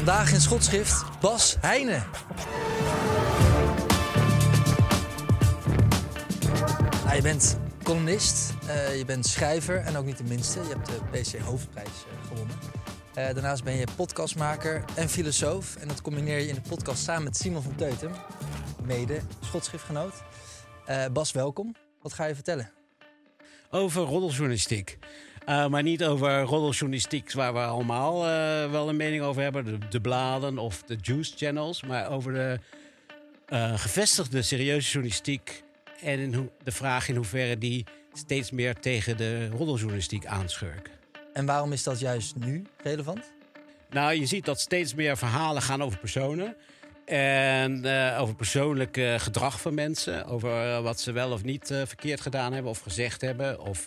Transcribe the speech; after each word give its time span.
Vandaag 0.00 0.32
in 0.32 0.40
schotschrift 0.40 1.20
Bas 1.20 1.56
Heijnen. 1.60 2.04
Nou, 7.04 7.16
je 7.16 7.22
bent 7.22 7.58
columnist, 7.82 8.54
eh, 8.66 8.98
je 8.98 9.04
bent 9.04 9.26
schrijver 9.26 9.76
en 9.76 9.96
ook 9.96 10.04
niet 10.04 10.18
de 10.18 10.24
minste. 10.24 10.60
Je 10.60 10.68
hebt 10.68 10.86
de 10.86 11.00
PC 11.10 11.38
Hoofdprijs 11.38 11.88
eh, 11.88 12.28
gewonnen. 12.28 12.56
Eh, 13.14 13.24
daarnaast 13.24 13.64
ben 13.64 13.76
je 13.76 13.86
podcastmaker 13.96 14.84
en 14.94 15.08
filosoof. 15.08 15.76
En 15.76 15.88
dat 15.88 16.02
combineer 16.02 16.38
je 16.38 16.48
in 16.48 16.54
de 16.54 16.68
podcast 16.68 17.02
samen 17.02 17.24
met 17.24 17.36
Simon 17.36 17.62
van 17.62 17.74
Teutem, 17.74 18.12
mede 18.82 19.20
schotschriftgenoot. 19.40 20.14
Bas, 21.12 21.32
welkom. 21.32 21.74
Wat 22.02 22.12
ga 22.12 22.24
je 22.24 22.34
vertellen? 22.34 22.72
over 23.70 24.02
roddeljournalistiek. 24.02 24.98
Uh, 25.48 25.66
maar 25.66 25.82
niet 25.82 26.04
over 26.04 26.40
roddeljournalistiek 26.40 27.32
waar 27.32 27.52
we 27.52 27.58
allemaal 27.58 28.28
uh, 28.28 28.70
wel 28.70 28.88
een 28.88 28.96
mening 28.96 29.22
over 29.22 29.42
hebben. 29.42 29.64
De, 29.64 29.78
de, 29.88 30.00
bladen 30.00 30.58
of 30.58 30.82
de 30.82 30.96
juice 31.00 31.32
channels. 31.36 31.82
Maar 31.82 32.10
over 32.10 32.32
de 32.32 32.58
uh, 33.48 33.78
gevestigde 33.78 34.42
serieuze 34.42 34.90
journalistiek. 34.90 35.62
En 36.02 36.18
in 36.18 36.50
de 36.62 36.72
vraag 36.72 37.08
in 37.08 37.16
hoeverre 37.16 37.58
die 37.58 37.84
steeds 38.12 38.50
meer 38.50 38.74
tegen 38.74 39.16
de 39.16 39.48
roddeljournalistiek 39.48 40.26
aanschurken. 40.26 40.92
En 41.32 41.46
waarom 41.46 41.72
is 41.72 41.82
dat 41.82 42.00
juist 42.00 42.36
nu 42.36 42.64
relevant? 42.82 43.32
Nou, 43.90 44.14
je 44.14 44.26
ziet 44.26 44.44
dat 44.44 44.60
steeds 44.60 44.94
meer 44.94 45.16
verhalen 45.16 45.62
gaan 45.62 45.82
over 45.82 45.98
personen. 45.98 46.56
En 47.10 47.86
uh, 47.86 48.20
over 48.20 48.34
persoonlijk 48.34 48.96
uh, 48.96 49.18
gedrag 49.18 49.60
van 49.60 49.74
mensen. 49.74 50.26
Over 50.26 50.66
uh, 50.66 50.80
wat 50.80 51.00
ze 51.00 51.12
wel 51.12 51.32
of 51.32 51.44
niet 51.44 51.66
verkeerd 51.66 52.20
gedaan 52.20 52.52
hebben 52.52 52.70
of 52.70 52.78
gezegd 52.78 53.20
hebben. 53.20 53.60
Of 53.60 53.84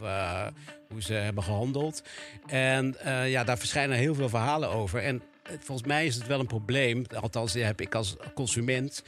hoe 0.89 1.01
ze 1.01 1.13
hebben 1.13 1.43
gehandeld. 1.43 2.03
En 2.45 2.95
ja, 3.25 3.43
daar 3.43 3.57
verschijnen 3.57 3.97
heel 3.97 4.15
veel 4.15 4.29
verhalen 4.29 4.69
over. 4.69 5.03
En 5.03 5.21
volgens 5.59 5.87
mij 5.87 6.05
is 6.05 6.15
het 6.15 6.27
wel 6.27 6.39
een 6.39 6.47
probleem. 6.47 7.05
Althans, 7.21 7.53
heb 7.53 7.81
ik 7.81 7.95
als 7.95 8.15
consument. 8.35 9.03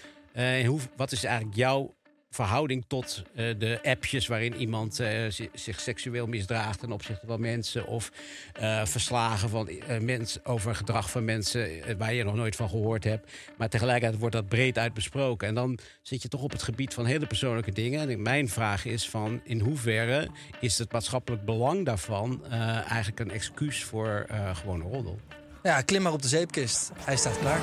hoe, 0.66 0.80
wat 0.96 1.12
is 1.12 1.24
eigenlijk 1.24 1.56
jouw 1.56 1.94
verhouding 2.36 2.84
tot 2.88 3.24
uh, 3.36 3.54
de 3.58 3.80
appjes 3.84 4.28
waarin 4.28 4.56
iemand 4.56 5.00
uh, 5.00 5.08
zich 5.54 5.80
seksueel 5.80 6.28
misdraagt 6.28 6.80
ten 6.80 6.92
opzichte 6.92 7.26
van 7.26 7.40
mensen. 7.40 7.88
Of 7.88 8.12
uh, 8.60 8.86
verslagen 8.86 9.50
van 9.50 9.70
mensen 10.00 10.46
over 10.46 10.76
gedrag 10.76 11.12
van 11.12 11.26
mensen 11.26 11.98
waar 11.98 12.14
je 12.14 12.24
nog 12.24 12.36
nooit 12.36 12.56
van 12.56 12.70
gehoord 12.70 13.04
hebt. 13.04 13.32
Maar 13.58 13.70
tegelijkertijd 13.70 14.20
wordt 14.20 14.36
dat 14.36 14.48
breed 14.48 14.78
uit 14.78 14.94
besproken. 14.94 15.48
En 15.48 15.56
dan 15.56 15.80
zit 16.02 16.22
je 16.22 16.28
toch 16.28 16.42
op 16.42 16.52
het 16.52 16.64
gebied 16.64 16.94
van 16.94 17.06
hele 17.06 17.28
persoonlijke 17.28 17.72
dingen. 17.72 18.10
En 18.10 18.22
mijn 18.22 18.50
vraag 18.50 18.86
is 18.86 19.10
van 19.10 19.42
in 19.44 19.60
hoeverre 19.60 20.28
is 20.60 20.78
het 20.78 20.92
maatschappelijk 20.92 21.46
belang 21.46 21.86
daarvan 21.86 22.46
eigenlijk 22.88 23.20
een 23.20 23.32
excuus 23.32 23.84
voor 23.84 24.26
gewone 24.54 24.84
roddel? 24.84 25.20
Ja, 25.66 25.82
klim 25.82 26.02
maar 26.02 26.14
op 26.14 26.22
de 26.22 26.28
zeepkist. 26.28 26.92
Hij 26.94 27.18
staat 27.18 27.40
klaar. 27.40 27.60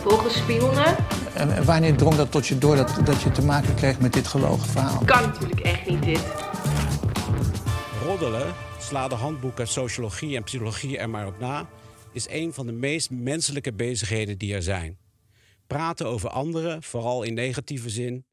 Volgespionnen. 0.00 0.96
En 1.34 1.64
wanneer 1.64 1.96
drong 1.96 2.16
dat 2.16 2.30
tot 2.30 2.46
je 2.46 2.58
door 2.58 2.76
dat, 2.76 3.00
dat 3.04 3.22
je 3.22 3.30
te 3.30 3.42
maken 3.42 3.74
kreeg 3.74 4.00
met 4.00 4.12
dit 4.12 4.26
gelogen 4.26 4.68
verhaal? 4.68 5.04
Kan 5.04 5.22
natuurlijk 5.22 5.60
echt 5.60 5.86
niet 5.86 6.02
dit. 6.02 6.24
Roddelen, 8.02 8.54
sla 8.78 9.08
de 9.08 9.14
handboeken 9.14 9.68
sociologie 9.68 10.36
en 10.36 10.42
psychologie 10.42 10.98
er 10.98 11.10
maar 11.10 11.26
op 11.26 11.38
na, 11.38 11.68
is 12.12 12.28
een 12.28 12.52
van 12.52 12.66
de 12.66 12.72
meest 12.72 13.10
menselijke 13.10 13.72
bezigheden 13.72 14.38
die 14.38 14.54
er 14.54 14.62
zijn. 14.62 14.98
Praten 15.66 16.06
over 16.06 16.28
anderen, 16.28 16.82
vooral 16.82 17.22
in 17.22 17.34
negatieve 17.34 17.90
zin, 17.90 18.26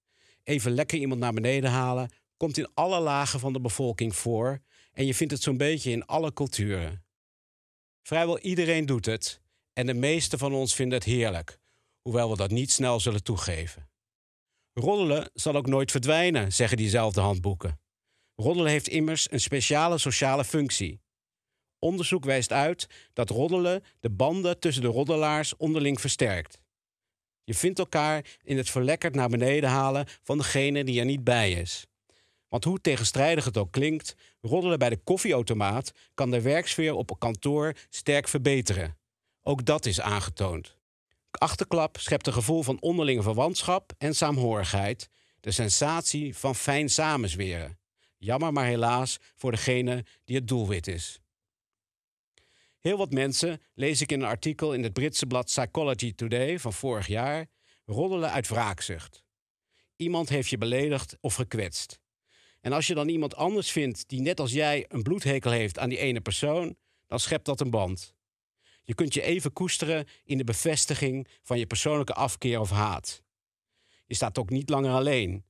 even 0.44 0.72
lekker 0.72 0.98
iemand 0.98 1.20
naar 1.20 1.34
beneden 1.34 1.70
halen, 1.70 2.12
komt 2.38 2.58
in 2.58 2.70
alle 2.74 3.00
lagen 3.00 3.40
van 3.40 3.54
de 3.54 3.62
bevolking 3.62 4.16
voor 4.16 4.60
en 4.94 5.06
je 5.06 5.16
vindt 5.16 5.34
het 5.34 5.42
zo'n 5.42 5.58
beetje 5.58 5.92
in 5.92 6.06
alle 6.06 6.34
culturen. 6.34 7.10
Vrijwel 8.02 8.40
iedereen 8.40 8.86
doet 8.86 9.06
het 9.06 9.42
en 9.74 9.86
de 9.86 9.94
meeste 9.94 10.38
van 10.38 10.54
ons 10.54 10.76
vinden 10.76 10.98
het 10.98 11.08
heerlijk, 11.08 11.60
hoewel 12.02 12.30
we 12.30 12.38
dat 12.38 12.52
niet 12.52 12.72
snel 12.72 13.00
zullen 13.00 13.24
toegeven. 13.24 13.90
Roddelen 14.74 15.30
zal 15.34 15.56
ook 15.56 15.68
nooit 15.68 15.92
verdwijnen, 15.92 16.54
zeggen 16.54 16.78
diezelfde 16.78 17.22
handboeken. 17.22 17.80
Roddelen 18.36 18.72
heeft 18.72 18.88
immers 18.88 19.32
een 19.32 19.40
speciale 19.40 19.98
sociale 19.98 20.46
functie. 20.46 21.02
Onderzoek 21.80 22.24
wijst 22.24 22.52
uit 22.52 22.88
dat 23.14 23.30
roddelen 23.30 23.84
de 24.00 24.10
banden 24.10 24.60
tussen 24.60 24.84
de 24.84 24.88
roddelaars 24.88 25.56
onderling 25.58 26.02
versterkt. 26.02 26.62
Je 27.44 27.54
vindt 27.54 27.80
elkaar 27.80 28.38
in 28.44 28.58
het 28.58 28.70
verlekkerd 28.70 29.16
naar 29.16 29.30
beneden 29.30 29.70
halen 29.70 30.08
van 30.22 30.38
degene 30.38 30.84
die 30.84 31.00
er 31.00 31.06
niet 31.06 31.24
bij 31.24 31.52
is. 31.52 31.86
Want 32.52 32.64
hoe 32.64 32.82
tegenstrijdig 32.82 33.46
het 33.46 33.58
ook 33.58 33.72
klinkt, 33.72 34.16
roddelen 34.42 34.80
bij 34.80 34.90
de 34.90 34.98
koffieautomaat 34.98 35.92
kan 36.14 36.32
de 36.32 36.42
werksfeer 36.42 36.94
op 36.94 37.10
een 37.10 37.18
kantoor 37.18 37.76
sterk 37.90 38.28
verbeteren. 38.28 38.98
Ook 39.42 39.66
dat 39.66 39.86
is 39.86 40.02
aangetoond. 40.02 40.78
Achterklap 41.32 41.98
schept 42.00 42.28
een 42.28 42.34
gevoel 42.34 42.64
van 42.64 42.82
onderlinge 42.82 43.22
verwantschap 43.22 43.94
en 43.98 44.16
saamhorigheid, 44.16 45.10
de 45.40 45.52
sensatie 45.52 46.38
van 46.38 46.56
fijn 46.56 46.90
samenzweren. 46.90 47.80
Jammer 48.18 48.54
maar 48.54 48.66
helaas 48.66 49.18
voor 49.36 49.52
degene 49.52 50.06
die 50.24 50.36
het 50.36 50.48
doelwit 50.48 50.88
is. 50.88 51.20
Heel 52.80 52.98
wat 52.98 53.12
mensen, 53.12 53.62
lees 53.74 54.02
ik 54.02 54.12
in 54.12 54.22
een 54.22 54.28
artikel 54.28 54.74
in 54.74 54.84
het 54.84 54.94
Britse 54.94 55.26
blad 55.26 55.46
Psychology 55.46 56.14
Today 56.16 56.60
van 56.60 56.74
vorig 56.74 57.08
jaar, 57.08 57.48
roddelen 57.86 58.32
uit 58.32 58.48
wraakzucht. 58.48 59.24
Iemand 59.96 60.30
heeft 60.30 60.50
je 60.50 60.58
beledigd 60.58 61.18
of 61.22 61.36
gekwetst. 61.36 62.01
En 62.62 62.74
als 62.74 62.88
je 62.88 62.94
dan 62.94 63.10
iemand 63.10 63.36
anders 63.36 63.72
vindt 63.72 64.10
die 64.10 64.22
net 64.22 64.40
als 64.40 64.52
jij 64.52 64.86
een 64.88 65.04
bloedhekel 65.04 65.52
heeft 65.52 65.80
aan 65.80 65.90
die 65.90 65.98
ene 65.98 66.22
persoon, 66.22 66.76
dan 67.08 67.20
schept 67.20 67.46
dat 67.46 67.62
een 67.62 67.70
band. 67.70 68.14
Je 68.84 68.94
kunt 68.94 69.14
je 69.14 69.22
even 69.22 69.54
koesteren 69.54 70.08
in 70.24 70.38
de 70.38 70.44
bevestiging 70.44 71.28
van 71.42 71.60
je 71.60 71.66
persoonlijke 71.66 72.14
afkeer 72.14 72.60
of 72.60 72.70
haat. 72.70 73.24
Je 74.06 74.16
staat 74.16 74.38
ook 74.38 74.50
niet 74.50 74.70
langer 74.70 74.92
alleen. 74.92 75.46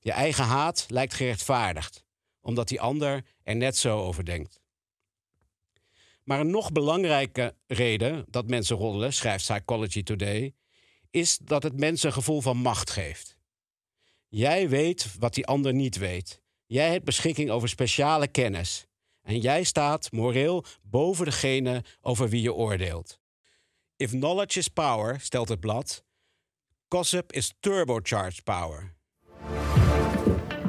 Je 0.00 0.12
eigen 0.12 0.44
haat 0.44 0.86
lijkt 0.88 1.14
gerechtvaardigd, 1.14 2.04
omdat 2.40 2.68
die 2.68 2.80
ander 2.80 3.24
er 3.42 3.56
net 3.56 3.76
zo 3.76 3.98
over 3.98 4.24
denkt. 4.24 4.60
Maar 6.22 6.40
een 6.40 6.50
nog 6.50 6.72
belangrijke 6.72 7.54
reden 7.66 8.24
dat 8.28 8.48
mensen 8.48 8.76
roddelen, 8.76 9.12
schrijft 9.12 9.44
Psychology 9.44 10.02
Today, 10.02 10.54
is 11.10 11.38
dat 11.38 11.62
het 11.62 11.80
mensen 11.80 12.06
een 12.08 12.14
gevoel 12.14 12.40
van 12.40 12.56
macht 12.56 12.90
geeft. 12.90 13.36
Jij 14.28 14.68
weet 14.68 15.16
wat 15.18 15.34
die 15.34 15.46
ander 15.46 15.74
niet 15.74 15.96
weet. 15.96 16.42
Jij 16.68 16.90
hebt 16.90 17.04
beschikking 17.04 17.50
over 17.50 17.68
speciale 17.68 18.28
kennis. 18.28 18.86
En 19.22 19.38
jij 19.38 19.62
staat 19.64 20.12
moreel 20.12 20.64
boven 20.82 21.24
degene 21.24 21.84
over 22.00 22.28
wie 22.28 22.42
je 22.42 22.54
oordeelt. 22.54 23.18
If 23.96 24.10
knowledge 24.10 24.58
is 24.58 24.68
power, 24.68 25.20
stelt 25.20 25.48
het 25.48 25.60
blad, 25.60 26.04
gossip 26.88 27.32
is 27.32 27.54
turbocharged 27.60 28.44
power. 28.44 28.94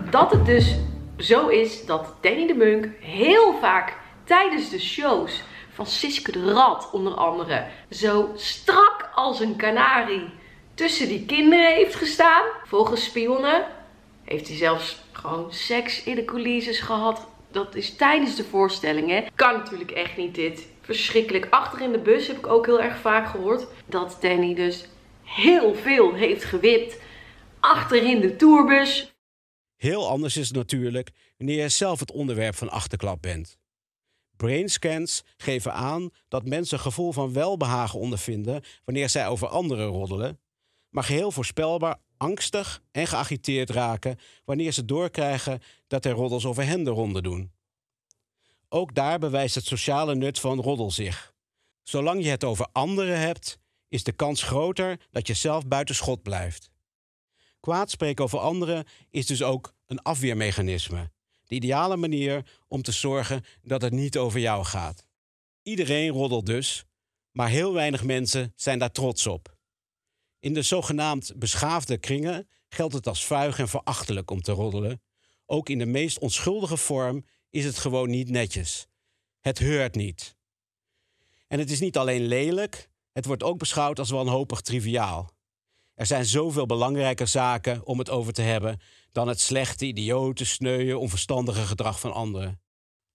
Dat 0.10 0.32
het 0.32 0.46
dus 0.46 0.76
zo 1.18 1.48
is 1.48 1.86
dat 1.86 2.16
Danny 2.22 2.48
de 2.48 2.54
Munk 2.54 3.02
heel 3.02 3.60
vaak 3.60 3.98
tijdens 4.24 4.70
de 4.70 4.80
shows 4.80 5.44
van 5.74 5.86
Siske 5.86 6.32
de 6.32 6.54
Rad 6.54 6.90
onder 6.92 7.14
andere 7.14 7.68
zo 7.90 8.32
strak 8.36 9.10
als 9.16 9.40
een 9.40 9.56
kanarie 9.56 10.30
tussen 10.74 11.08
die 11.08 11.26
kinderen 11.26 11.74
heeft 11.74 11.96
gestaan. 11.96 12.44
Volgens 12.64 13.04
spionnen 13.04 13.77
heeft 14.28 14.48
hij 14.48 14.58
zelfs 14.58 15.02
gewoon 15.12 15.54
seks 15.54 16.04
in 16.04 16.16
de 16.16 16.26
coulisses 16.26 16.80
gehad. 16.80 17.28
Dat 17.52 17.76
is 17.76 17.96
tijdens 17.96 18.36
de 18.36 18.44
voorstelling, 18.44 19.10
hè. 19.10 19.26
Kan 19.36 19.54
natuurlijk 19.54 19.92
echt 19.92 20.18
niet 20.18 20.36
dit. 20.36 20.68
Verschrikkelijk. 20.82 21.48
Achter 21.50 21.82
in 21.82 21.92
de 21.92 22.00
bus 22.00 22.28
heb 22.28 22.38
ik 22.38 22.48
ook 22.48 22.66
heel 22.66 22.82
erg 22.82 22.98
vaak 22.98 23.28
gehoord 23.28 23.68
dat 23.86 24.18
Danny 24.22 24.56
dus 24.56 24.86
heel 25.24 25.76
veel 25.76 26.14
heeft 26.14 26.44
gewipt. 26.44 27.00
Achterin 27.60 28.20
de 28.22 28.36
tourbus. 28.36 29.16
Heel 29.76 30.08
anders 30.08 30.38
is 30.38 30.48
het 30.48 30.58
natuurlijk 30.58 31.12
wanneer 31.38 31.62
je 31.62 31.70
zelf 31.70 32.00
het 32.00 32.12
onderwerp 32.12 32.56
van 32.56 32.70
achterklap 32.70 33.22
bent. 33.22 33.58
Brainscans 34.38 35.24
geven 35.38 35.74
aan 35.74 36.10
dat 36.28 36.46
mensen 36.46 36.78
een 36.78 36.84
gevoel 36.84 37.12
van 37.12 37.34
welbehagen 37.34 38.00
ondervinden 38.00 38.64
wanneer 38.86 39.10
zij 39.10 39.28
over 39.28 39.48
anderen 39.48 39.88
roddelen, 39.88 40.40
maar 40.90 41.04
geheel 41.04 41.32
voorspelbaar 41.32 41.98
angstig 42.18 42.82
en 42.92 43.08
geagiteerd 43.08 43.70
raken 43.70 44.20
wanneer 44.46 44.72
ze 44.72 44.86
doorkrijgen 44.86 45.62
dat 45.88 46.06
er 46.06 46.12
roddels 46.12 46.46
over 46.46 46.66
hen 46.66 46.84
de 46.84 46.90
ronde 46.90 47.22
doen. 47.22 47.52
Ook 48.70 48.96
daar 48.96 49.20
bewijst 49.20 49.56
het 49.56 49.66
sociale 49.66 50.16
nut 50.16 50.40
van 50.40 50.62
roddel 50.62 50.92
zich. 50.92 51.34
Zolang 51.84 52.24
je 52.24 52.30
het 52.30 52.44
over 52.44 52.68
anderen 52.72 53.20
hebt, 53.20 53.60
is 53.88 54.04
de 54.04 54.12
kans 54.12 54.44
groter 54.44 55.00
dat 55.12 55.28
je 55.28 55.34
zelf 55.34 55.68
buiten 55.68 55.96
schot 55.96 56.22
blijft. 56.22 56.70
Kwaad 57.60 57.92
spreken 57.92 58.24
over 58.24 58.40
anderen 58.40 58.86
is 59.10 59.26
dus 59.26 59.44
ook 59.44 59.74
een 59.86 60.02
afweermechanisme. 60.02 61.12
De 61.46 61.56
ideale 61.56 61.96
manier 61.96 62.46
om 62.68 62.82
te 62.82 62.92
zorgen 62.92 63.44
dat 63.62 63.82
het 63.82 63.94
niet 63.94 64.18
over 64.18 64.40
jou 64.40 64.66
gaat. 64.66 65.06
Iedereen 65.64 66.10
roddelt 66.10 66.46
dus, 66.46 66.86
maar 67.32 67.50
heel 67.50 67.74
weinig 67.74 68.04
mensen 68.04 68.54
zijn 68.56 68.80
daar 68.80 68.92
trots 68.92 69.28
op. 69.28 69.57
In 70.48 70.54
de 70.54 70.62
zogenaamd 70.62 71.34
beschaafde 71.36 71.98
kringen 71.98 72.48
geldt 72.70 72.94
het 72.94 73.08
als 73.08 73.26
vuig 73.26 73.60
en 73.60 73.68
verachtelijk 73.68 74.32
om 74.32 74.42
te 74.42 74.52
roddelen. 74.52 75.02
Ook 75.46 75.70
in 75.70 75.78
de 75.78 75.86
meest 75.86 76.20
onschuldige 76.20 76.78
vorm 76.78 77.26
is 77.50 77.66
het 77.66 77.78
gewoon 77.78 78.10
niet 78.10 78.30
netjes. 78.30 78.88
Het 79.40 79.60
heurt 79.60 79.96
niet. 79.96 80.36
En 81.48 81.60
het 81.60 81.72
is 81.72 81.80
niet 81.80 81.98
alleen 81.98 82.22
lelijk, 82.22 82.90
het 83.12 83.26
wordt 83.26 83.44
ook 83.44 83.58
beschouwd 83.58 84.00
als 84.00 84.10
wanhopig 84.10 84.62
triviaal. 84.62 85.30
Er 85.94 86.06
zijn 86.06 86.26
zoveel 86.26 86.66
belangrijke 86.66 87.26
zaken 87.26 87.86
om 87.86 88.00
het 88.00 88.10
over 88.10 88.34
te 88.34 88.42
hebben 88.42 88.80
dan 89.12 89.28
het 89.28 89.42
slechte, 89.42 89.86
idiote, 89.86 90.46
sneuwe, 90.46 90.98
onverstandige 90.98 91.66
gedrag 91.66 92.00
van 92.00 92.14
anderen. 92.14 92.62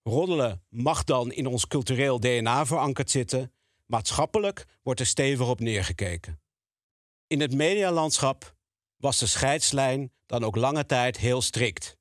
Roddelen 0.02 0.62
mag 0.69 1.05
dan 1.05 1.32
in 1.32 1.46
ons 1.46 1.67
cultureel 1.67 2.20
DNA 2.20 2.67
verankerd 2.67 3.11
zitten, 3.11 3.52
maatschappelijk 3.87 4.67
wordt 4.82 5.00
er 5.00 5.06
stevig 5.06 5.49
op 5.49 5.61
neergekeken. 5.61 6.41
In 7.32 7.40
het 7.40 7.55
medialandschap 7.55 8.55
was 8.96 9.19
de 9.19 9.26
scheidslijn 9.26 10.12
dan 10.26 10.44
ook 10.44 10.56
lange 10.56 10.87
tijd 10.87 11.17
heel 11.17 11.43
strikt. 11.43 11.96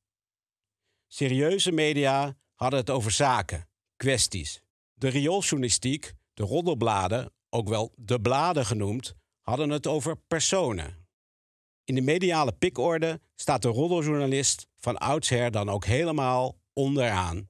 Serieuze 1.08 1.72
media 1.72 2.38
hadden 2.56 2.80
het 2.80 2.90
over 2.90 3.12
zaken, 3.12 3.70
kwesties. 3.96 4.62
De 4.94 5.08
riooljournalistiek, 5.08 6.14
de 6.34 6.44
roddelbladen, 6.44 7.34
ook 7.50 7.70
wel 7.70 7.94
de 7.96 8.22
bladen 8.22 8.66
genoemd, 8.66 9.16
hadden 9.42 9.70
het 9.70 9.88
over 9.88 10.18
personen. 10.18 11.08
In 11.84 11.96
de 11.96 12.02
mediale 12.02 12.52
pikorde 12.52 13.20
staat 13.36 13.62
de 13.62 13.70
roddeljournalist 13.70 14.68
van 14.78 14.98
oudsher 14.98 15.52
dan 15.52 15.70
ook 15.70 15.86
helemaal 15.86 16.58
onderaan. 16.74 17.50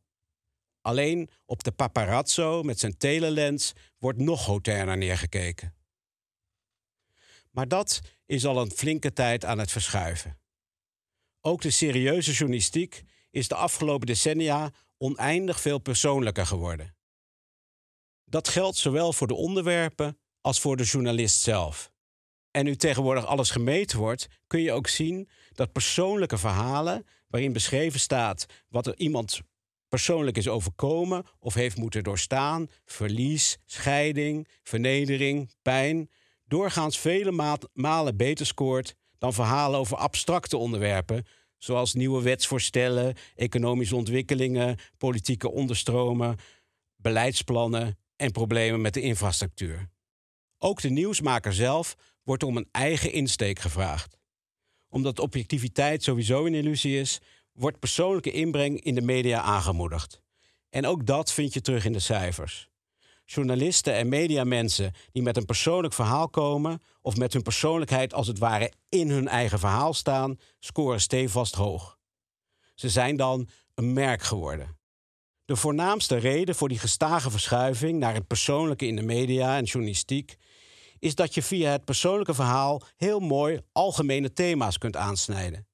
Alleen 0.81 1.29
op 1.45 1.63
de 1.63 1.71
paparazzo 1.71 2.63
met 2.63 2.79
zijn 2.79 2.97
telelens 2.97 3.73
wordt 3.97 4.19
nog 4.19 4.45
hoterner 4.45 4.97
neergekeken. 4.97 5.80
Maar 7.51 7.67
dat 7.67 8.01
is 8.25 8.45
al 8.45 8.61
een 8.61 8.71
flinke 8.71 9.13
tijd 9.13 9.45
aan 9.45 9.59
het 9.59 9.71
verschuiven. 9.71 10.39
Ook 11.41 11.61
de 11.61 11.71
serieuze 11.71 12.31
journalistiek 12.31 13.03
is 13.31 13.47
de 13.47 13.55
afgelopen 13.55 14.07
decennia 14.07 14.71
oneindig 14.97 15.61
veel 15.61 15.79
persoonlijker 15.79 16.45
geworden. 16.45 16.95
Dat 18.25 18.47
geldt 18.47 18.77
zowel 18.77 19.13
voor 19.13 19.27
de 19.27 19.33
onderwerpen 19.33 20.17
als 20.41 20.59
voor 20.59 20.77
de 20.77 20.83
journalist 20.83 21.41
zelf. 21.41 21.91
En 22.51 22.65
nu 22.65 22.75
tegenwoordig 22.75 23.25
alles 23.25 23.49
gemeten 23.49 23.99
wordt, 23.99 24.27
kun 24.47 24.61
je 24.61 24.71
ook 24.71 24.87
zien 24.87 25.29
dat 25.51 25.71
persoonlijke 25.71 26.37
verhalen, 26.37 27.05
waarin 27.27 27.53
beschreven 27.53 27.99
staat 27.99 28.45
wat 28.67 28.87
er 28.87 28.97
iemand 28.97 29.41
persoonlijk 29.87 30.37
is 30.37 30.47
overkomen 30.47 31.25
of 31.39 31.53
heeft 31.53 31.77
moeten 31.77 32.03
doorstaan, 32.03 32.67
verlies, 32.85 33.57
scheiding, 33.65 34.47
vernedering, 34.63 35.51
pijn, 35.61 36.09
doorgaans 36.51 36.99
vele 36.99 37.57
malen 37.73 38.17
beter 38.17 38.45
scoort 38.45 38.95
dan 39.17 39.33
verhalen 39.33 39.79
over 39.79 39.97
abstracte 39.97 40.57
onderwerpen, 40.57 41.25
zoals 41.57 41.93
nieuwe 41.93 42.21
wetsvoorstellen, 42.21 43.15
economische 43.35 43.95
ontwikkelingen, 43.95 44.77
politieke 44.97 45.51
onderstromen, 45.51 46.37
beleidsplannen 46.95 47.97
en 48.15 48.31
problemen 48.31 48.81
met 48.81 48.93
de 48.93 49.01
infrastructuur. 49.01 49.89
Ook 50.57 50.81
de 50.81 50.89
nieuwsmaker 50.89 51.53
zelf 51.53 51.95
wordt 52.23 52.43
om 52.43 52.57
een 52.57 52.69
eigen 52.71 53.11
insteek 53.11 53.59
gevraagd. 53.59 54.17
Omdat 54.89 55.19
objectiviteit 55.19 56.03
sowieso 56.03 56.45
een 56.45 56.55
illusie 56.55 56.99
is, 56.99 57.19
wordt 57.53 57.79
persoonlijke 57.79 58.31
inbreng 58.31 58.81
in 58.81 58.95
de 58.95 59.01
media 59.01 59.41
aangemoedigd. 59.41 60.21
En 60.69 60.85
ook 60.85 61.05
dat 61.05 61.31
vind 61.31 61.53
je 61.53 61.61
terug 61.61 61.85
in 61.85 61.93
de 61.93 61.99
cijfers. 61.99 62.70
Journalisten 63.33 63.93
en 63.93 64.09
mediamensen 64.09 64.93
die 65.11 65.23
met 65.23 65.37
een 65.37 65.45
persoonlijk 65.45 65.93
verhaal 65.93 66.29
komen 66.29 66.81
of 67.01 67.17
met 67.17 67.33
hun 67.33 67.41
persoonlijkheid 67.41 68.13
als 68.13 68.27
het 68.27 68.39
ware 68.39 68.71
in 68.89 69.09
hun 69.09 69.27
eigen 69.27 69.59
verhaal 69.59 69.93
staan, 69.93 70.39
scoren 70.59 71.01
stevast 71.01 71.55
hoog. 71.55 71.97
Ze 72.75 72.89
zijn 72.89 73.15
dan 73.15 73.49
een 73.73 73.93
merk 73.93 74.21
geworden. 74.21 74.77
De 75.45 75.55
voornaamste 75.55 76.15
reden 76.15 76.55
voor 76.55 76.69
die 76.69 76.79
gestage 76.79 77.31
verschuiving 77.31 77.99
naar 77.99 78.13
het 78.13 78.27
persoonlijke 78.27 78.87
in 78.87 78.95
de 78.95 79.01
media 79.01 79.57
en 79.57 79.63
journalistiek 79.63 80.35
is 80.99 81.15
dat 81.15 81.33
je 81.33 81.41
via 81.41 81.71
het 81.71 81.85
persoonlijke 81.85 82.33
verhaal 82.33 82.81
heel 82.97 83.19
mooi 83.19 83.59
algemene 83.71 84.33
thema's 84.33 84.77
kunt 84.77 84.95
aansnijden. 84.95 85.67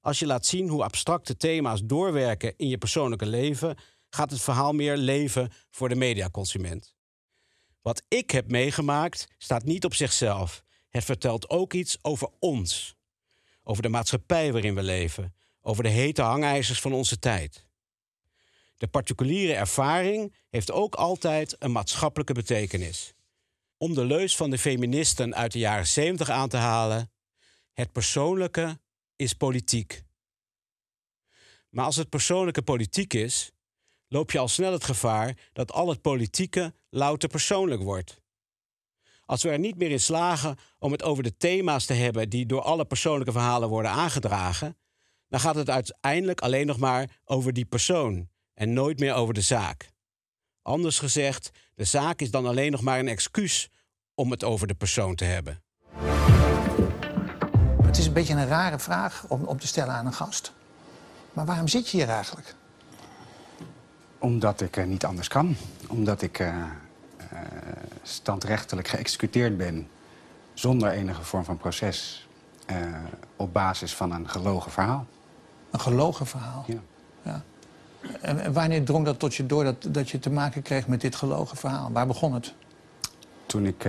Als 0.00 0.18
je 0.18 0.26
laat 0.26 0.46
zien 0.46 0.68
hoe 0.68 0.82
abstracte 0.82 1.36
thema's 1.36 1.80
doorwerken 1.84 2.54
in 2.56 2.68
je 2.68 2.78
persoonlijke 2.78 3.26
leven, 3.26 3.76
gaat 4.14 4.30
het 4.30 4.40
verhaal 4.40 4.72
meer 4.72 4.96
leven 4.96 5.52
voor 5.70 5.88
de 5.88 5.94
mediaconsument. 5.94 6.94
Wat 7.82 8.02
ik 8.08 8.30
heb 8.30 8.50
meegemaakt 8.50 9.28
staat 9.38 9.64
niet 9.64 9.84
op 9.84 9.94
zichzelf. 9.94 10.62
Het 10.88 11.04
vertelt 11.04 11.50
ook 11.50 11.72
iets 11.72 11.98
over 12.02 12.28
ons. 12.38 12.96
Over 13.62 13.82
de 13.82 13.88
maatschappij 13.88 14.52
waarin 14.52 14.74
we 14.74 14.82
leven. 14.82 15.34
Over 15.60 15.82
de 15.82 15.88
hete 15.88 16.22
hangijzers 16.22 16.80
van 16.80 16.92
onze 16.92 17.18
tijd. 17.18 17.66
De 18.76 18.86
particuliere 18.86 19.54
ervaring 19.54 20.34
heeft 20.50 20.70
ook 20.70 20.94
altijd 20.94 21.56
een 21.58 21.72
maatschappelijke 21.72 22.32
betekenis. 22.32 23.14
Om 23.76 23.94
de 23.94 24.04
leus 24.04 24.36
van 24.36 24.50
de 24.50 24.58
feministen 24.58 25.34
uit 25.34 25.52
de 25.52 25.58
jaren 25.58 25.86
70 25.86 26.30
aan 26.30 26.48
te 26.48 26.56
halen: 26.56 27.12
het 27.72 27.92
persoonlijke 27.92 28.80
is 29.16 29.32
politiek. 29.32 30.04
Maar 31.70 31.84
als 31.84 31.96
het 31.96 32.08
persoonlijke 32.08 32.62
politiek 32.62 33.14
is, 33.14 33.50
loop 34.14 34.30
je 34.30 34.38
al 34.38 34.48
snel 34.48 34.72
het 34.72 34.84
gevaar 34.84 35.36
dat 35.52 35.72
al 35.72 35.88
het 35.88 36.00
politieke 36.00 36.74
louter 36.90 37.28
persoonlijk 37.28 37.82
wordt. 37.82 38.20
Als 39.26 39.42
we 39.42 39.48
er 39.48 39.58
niet 39.58 39.76
meer 39.76 39.90
in 39.90 40.00
slagen 40.00 40.56
om 40.78 40.92
het 40.92 41.02
over 41.02 41.22
de 41.22 41.36
thema's 41.36 41.84
te 41.84 41.92
hebben 41.92 42.28
die 42.28 42.46
door 42.46 42.62
alle 42.62 42.84
persoonlijke 42.84 43.32
verhalen 43.32 43.68
worden 43.68 43.90
aangedragen, 43.90 44.76
dan 45.28 45.40
gaat 45.40 45.54
het 45.54 45.70
uiteindelijk 45.70 46.40
alleen 46.40 46.66
nog 46.66 46.78
maar 46.78 47.10
over 47.24 47.52
die 47.52 47.64
persoon 47.64 48.28
en 48.54 48.72
nooit 48.72 48.98
meer 48.98 49.14
over 49.14 49.34
de 49.34 49.40
zaak. 49.40 49.92
Anders 50.62 50.98
gezegd, 50.98 51.50
de 51.74 51.84
zaak 51.84 52.20
is 52.20 52.30
dan 52.30 52.46
alleen 52.46 52.70
nog 52.70 52.80
maar 52.80 52.98
een 52.98 53.08
excuus 53.08 53.68
om 54.14 54.30
het 54.30 54.44
over 54.44 54.66
de 54.66 54.74
persoon 54.74 55.14
te 55.14 55.24
hebben. 55.24 55.62
Het 57.82 57.98
is 57.98 58.06
een 58.06 58.12
beetje 58.12 58.34
een 58.34 58.46
rare 58.46 58.78
vraag 58.78 59.24
om, 59.28 59.44
om 59.44 59.58
te 59.58 59.66
stellen 59.66 59.94
aan 59.94 60.06
een 60.06 60.12
gast. 60.12 60.52
Maar 61.32 61.46
waarom 61.46 61.68
zit 61.68 61.90
je 61.90 61.96
hier 61.96 62.08
eigenlijk? 62.08 62.54
Omdat 64.24 64.60
ik 64.60 64.76
uh, 64.76 64.84
niet 64.84 65.04
anders 65.04 65.28
kan. 65.28 65.56
Omdat 65.88 66.22
ik 66.22 66.38
uh, 66.38 66.46
uh, 66.48 67.38
standrechtelijk 68.02 68.88
geëxecuteerd 68.88 69.56
ben 69.56 69.88
zonder 70.54 70.90
enige 70.90 71.22
vorm 71.22 71.44
van 71.44 71.56
proces. 71.56 72.28
op 73.36 73.52
basis 73.52 73.94
van 73.94 74.12
een 74.12 74.28
gelogen 74.28 74.70
verhaal. 74.70 75.06
Een 75.70 75.80
gelogen 75.80 76.26
verhaal? 76.26 76.64
Ja. 76.66 76.80
ja. 77.22 77.42
En, 78.20 78.40
en 78.40 78.52
wanneer 78.52 78.84
drong 78.84 79.04
dat 79.04 79.18
tot 79.18 79.34
je 79.34 79.46
door 79.46 79.64
dat, 79.64 79.86
dat 79.88 80.10
je 80.10 80.18
te 80.18 80.30
maken 80.30 80.62
kreeg 80.62 80.86
met 80.86 81.00
dit 81.00 81.14
gelogen 81.14 81.56
verhaal? 81.56 81.92
Waar 81.92 82.06
begon 82.06 82.34
het? 82.34 82.54
Toen 83.46 83.66
ik 83.66 83.88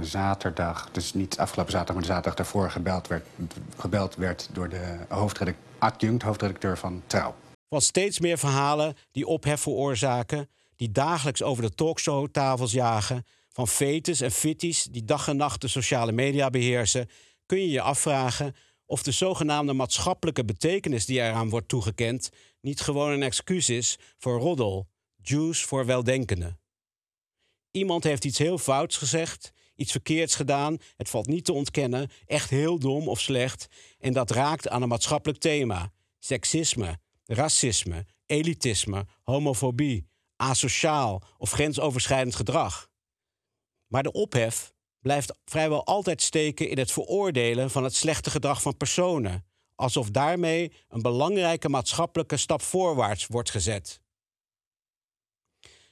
zaterdag, 0.00 0.88
dus 0.92 1.14
niet 1.14 1.38
afgelopen 1.38 1.72
zaterdag, 1.72 1.94
maar 1.96 2.04
de 2.06 2.12
zaterdag 2.12 2.34
daarvoor 2.34 2.70
gebeld 2.70 3.06
werd, 3.06 3.26
gebeld 3.76 4.14
werd 4.14 4.48
door 4.52 4.68
de 4.68 4.96
hoofdredacteur, 5.08 5.64
adjunct 5.78 6.22
hoofdredacteur 6.22 6.78
van 6.78 7.02
Trouw. 7.06 7.34
Van 7.68 7.80
steeds 7.80 8.20
meer 8.20 8.38
verhalen 8.38 8.94
die 9.12 9.26
ophef 9.26 9.60
veroorzaken, 9.60 10.50
die 10.76 10.90
dagelijks 10.90 11.42
over 11.42 11.62
de 11.62 11.74
talkshowtafels 11.74 12.72
jagen, 12.72 13.24
van 13.48 13.68
fetes 13.68 14.20
en 14.20 14.30
fitties 14.30 14.82
die 14.82 15.04
dag 15.04 15.28
en 15.28 15.36
nacht 15.36 15.60
de 15.60 15.68
sociale 15.68 16.12
media 16.12 16.50
beheersen, 16.50 17.08
kun 17.46 17.60
je 17.60 17.70
je 17.70 17.80
afvragen 17.80 18.54
of 18.86 19.02
de 19.02 19.10
zogenaamde 19.10 19.72
maatschappelijke 19.72 20.44
betekenis 20.44 21.06
die 21.06 21.20
eraan 21.20 21.48
wordt 21.48 21.68
toegekend 21.68 22.30
niet 22.60 22.80
gewoon 22.80 23.10
een 23.10 23.22
excuus 23.22 23.68
is 23.68 23.98
voor 24.18 24.38
roddel, 24.38 24.88
juice 25.22 25.66
voor 25.66 25.86
weldenkenden. 25.86 26.60
Iemand 27.70 28.04
heeft 28.04 28.24
iets 28.24 28.38
heel 28.38 28.58
fouts 28.58 28.96
gezegd, 28.96 29.52
iets 29.74 29.90
verkeerds 29.90 30.34
gedaan, 30.34 30.78
het 30.96 31.08
valt 31.08 31.26
niet 31.26 31.44
te 31.44 31.52
ontkennen, 31.52 32.10
echt 32.26 32.50
heel 32.50 32.78
dom 32.78 33.08
of 33.08 33.20
slecht, 33.20 33.66
en 33.98 34.12
dat 34.12 34.30
raakt 34.30 34.68
aan 34.68 34.82
een 34.82 34.88
maatschappelijk 34.88 35.38
thema: 35.38 35.92
seksisme, 36.18 36.98
racisme, 37.26 38.06
elitisme, 38.26 39.06
homofobie, 39.22 40.08
asociaal 40.36 41.22
of 41.38 41.50
grensoverschrijdend 41.50 42.34
gedrag. 42.34 42.88
Maar 43.86 44.02
de 44.02 44.12
ophef 44.12 44.72
blijft 45.00 45.38
vrijwel 45.44 45.84
altijd 45.84 46.22
steken 46.22 46.68
in 46.68 46.78
het 46.78 46.92
veroordelen 46.92 47.70
van 47.70 47.84
het 47.84 47.94
slechte 47.94 48.30
gedrag 48.30 48.62
van 48.62 48.76
personen, 48.76 49.46
alsof 49.74 50.10
daarmee 50.10 50.72
een 50.88 51.02
belangrijke 51.02 51.68
maatschappelijke 51.68 52.36
stap 52.36 52.62
voorwaarts 52.62 53.26
wordt 53.26 53.50
gezet. 53.50 54.00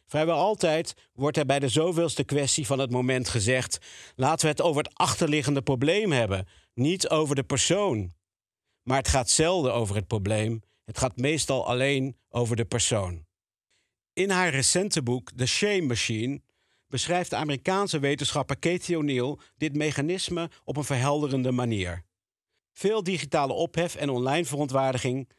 Vrijwel 0.07 0.39
altijd 0.39 0.95
wordt 1.13 1.37
er 1.37 1.47
bij 1.47 1.59
de 1.59 1.69
zoveelste 1.69 2.25
kwestie 2.25 2.67
van 2.67 2.79
het 2.79 2.91
moment 2.91 3.29
gezegd: 3.29 3.79
laten 4.15 4.45
we 4.45 4.51
het 4.51 4.63
over 4.63 4.83
het 4.83 4.95
achterliggende 4.95 5.63
probleem 5.63 6.13
hebben, 6.13 6.49
niet 6.75 7.09
over 7.09 7.35
de 7.35 7.45
persoon. 7.45 8.13
Maar 8.83 8.99
het 8.99 9.09
gaat 9.09 9.31
zelden 9.31 9.75
over 9.75 9.95
het 9.95 10.07
probleem, 10.07 10.63
het 10.85 10.99
gaat 10.99 11.17
meestal 11.17 11.67
alleen 11.67 12.17
over 12.29 12.57
de 12.57 12.65
persoon. 12.65 13.27
In 14.13 14.31
haar 14.31 14.51
recente 14.51 15.03
boek 15.03 15.31
The 15.31 15.47
Shame 15.47 15.83
Machine 15.83 16.43
beschrijft 16.87 17.31
de 17.31 17.37
Amerikaanse 17.37 17.99
wetenschapper 17.99 18.59
Katie 18.59 18.97
O'Neill 18.97 19.39
dit 19.57 19.77
mechanisme 19.77 20.51
op 20.65 20.77
een 20.77 20.85
verhelderende 20.85 21.53
manier. 21.53 22.05
Veel 22.73 23.03
digitale 23.03 23.53
ophef 23.53 23.95
en 23.95 24.11
online 24.11 24.45
verontwaardiging 24.45 25.31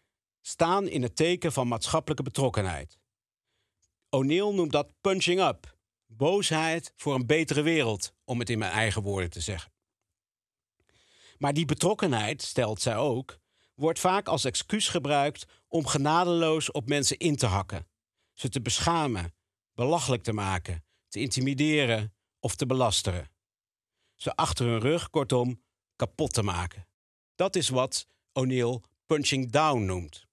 staan 0.41 0.87
in 0.87 1.01
het 1.01 1.15
teken 1.15 1.51
van 1.51 1.67
maatschappelijke 1.67 2.23
betrokkenheid. 2.23 2.97
O'Neill 4.09 4.53
noemt 4.53 4.71
dat 4.71 4.91
punching 5.01 5.41
up, 5.41 5.77
boosheid 6.05 6.93
voor 6.95 7.15
een 7.15 7.25
betere 7.25 7.61
wereld, 7.61 8.13
om 8.23 8.39
het 8.39 8.49
in 8.49 8.59
mijn 8.59 8.71
eigen 8.71 9.01
woorden 9.01 9.29
te 9.29 9.41
zeggen. 9.41 9.71
Maar 11.37 11.53
die 11.53 11.65
betrokkenheid, 11.65 12.41
stelt 12.41 12.81
zij 12.81 12.95
ook, 12.95 13.39
wordt 13.75 13.99
vaak 13.99 14.27
als 14.27 14.45
excuus 14.45 14.87
gebruikt 14.87 15.45
om 15.67 15.87
genadeloos 15.87 16.71
op 16.71 16.87
mensen 16.87 17.17
in 17.17 17.35
te 17.35 17.45
hakken, 17.45 17.87
ze 18.33 18.49
te 18.49 18.61
beschamen, 18.61 19.33
belachelijk 19.73 20.23
te 20.23 20.33
maken, 20.33 20.83
te 21.07 21.19
intimideren 21.19 22.13
of 22.39 22.55
te 22.55 22.65
belasteren. 22.65 23.29
Ze 24.15 24.35
achter 24.35 24.65
hun 24.65 24.79
rug, 24.79 25.09
kortom, 25.09 25.61
kapot 25.95 26.33
te 26.33 26.43
maken. 26.43 26.87
Dat 27.35 27.55
is 27.55 27.69
wat 27.69 28.07
O'Neill 28.33 28.81
punching 29.05 29.51
down 29.51 29.85
noemt. 29.85 30.27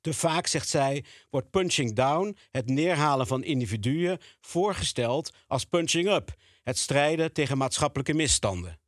Te 0.00 0.14
vaak, 0.14 0.46
zegt 0.46 0.68
zij, 0.68 1.04
wordt 1.30 1.50
punching 1.50 1.94
down, 1.94 2.36
het 2.50 2.66
neerhalen 2.66 3.26
van 3.26 3.44
individuen, 3.44 4.18
voorgesteld 4.40 5.34
als 5.46 5.64
punching 5.64 6.08
up, 6.08 6.34
het 6.62 6.78
strijden 6.78 7.32
tegen 7.32 7.58
maatschappelijke 7.58 8.14
misstanden. 8.14 8.78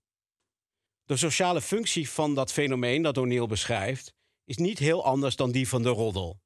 De 1.07 1.17
sociale 1.17 1.61
functie 1.61 2.11
van 2.11 2.35
dat 2.35 2.53
fenomeen 2.53 3.03
dat 3.03 3.19
O'Neill 3.19 3.47
beschrijft, 3.47 4.15
is 4.45 4.57
niet 4.57 4.79
heel 4.79 5.05
anders 5.05 5.37
dan 5.37 5.51
die 5.51 5.69
van 5.69 5.83
de 5.83 5.89
roddel. 5.89 6.41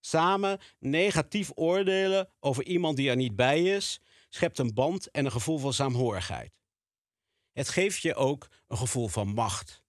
Samen 0.00 0.60
negatief 0.78 1.50
oordelen 1.54 2.30
over 2.40 2.64
iemand 2.64 2.96
die 2.96 3.10
er 3.10 3.16
niet 3.16 3.36
bij 3.36 3.62
is, 3.62 4.00
schept 4.28 4.58
een 4.58 4.74
band 4.74 5.10
en 5.10 5.24
een 5.24 5.32
gevoel 5.32 5.58
van 5.58 5.72
saamhorigheid. 5.72 6.52
Het 7.52 7.68
geeft 7.68 8.02
je 8.02 8.14
ook 8.14 8.48
een 8.66 8.76
gevoel 8.76 9.08
van 9.08 9.28
macht, 9.28 9.82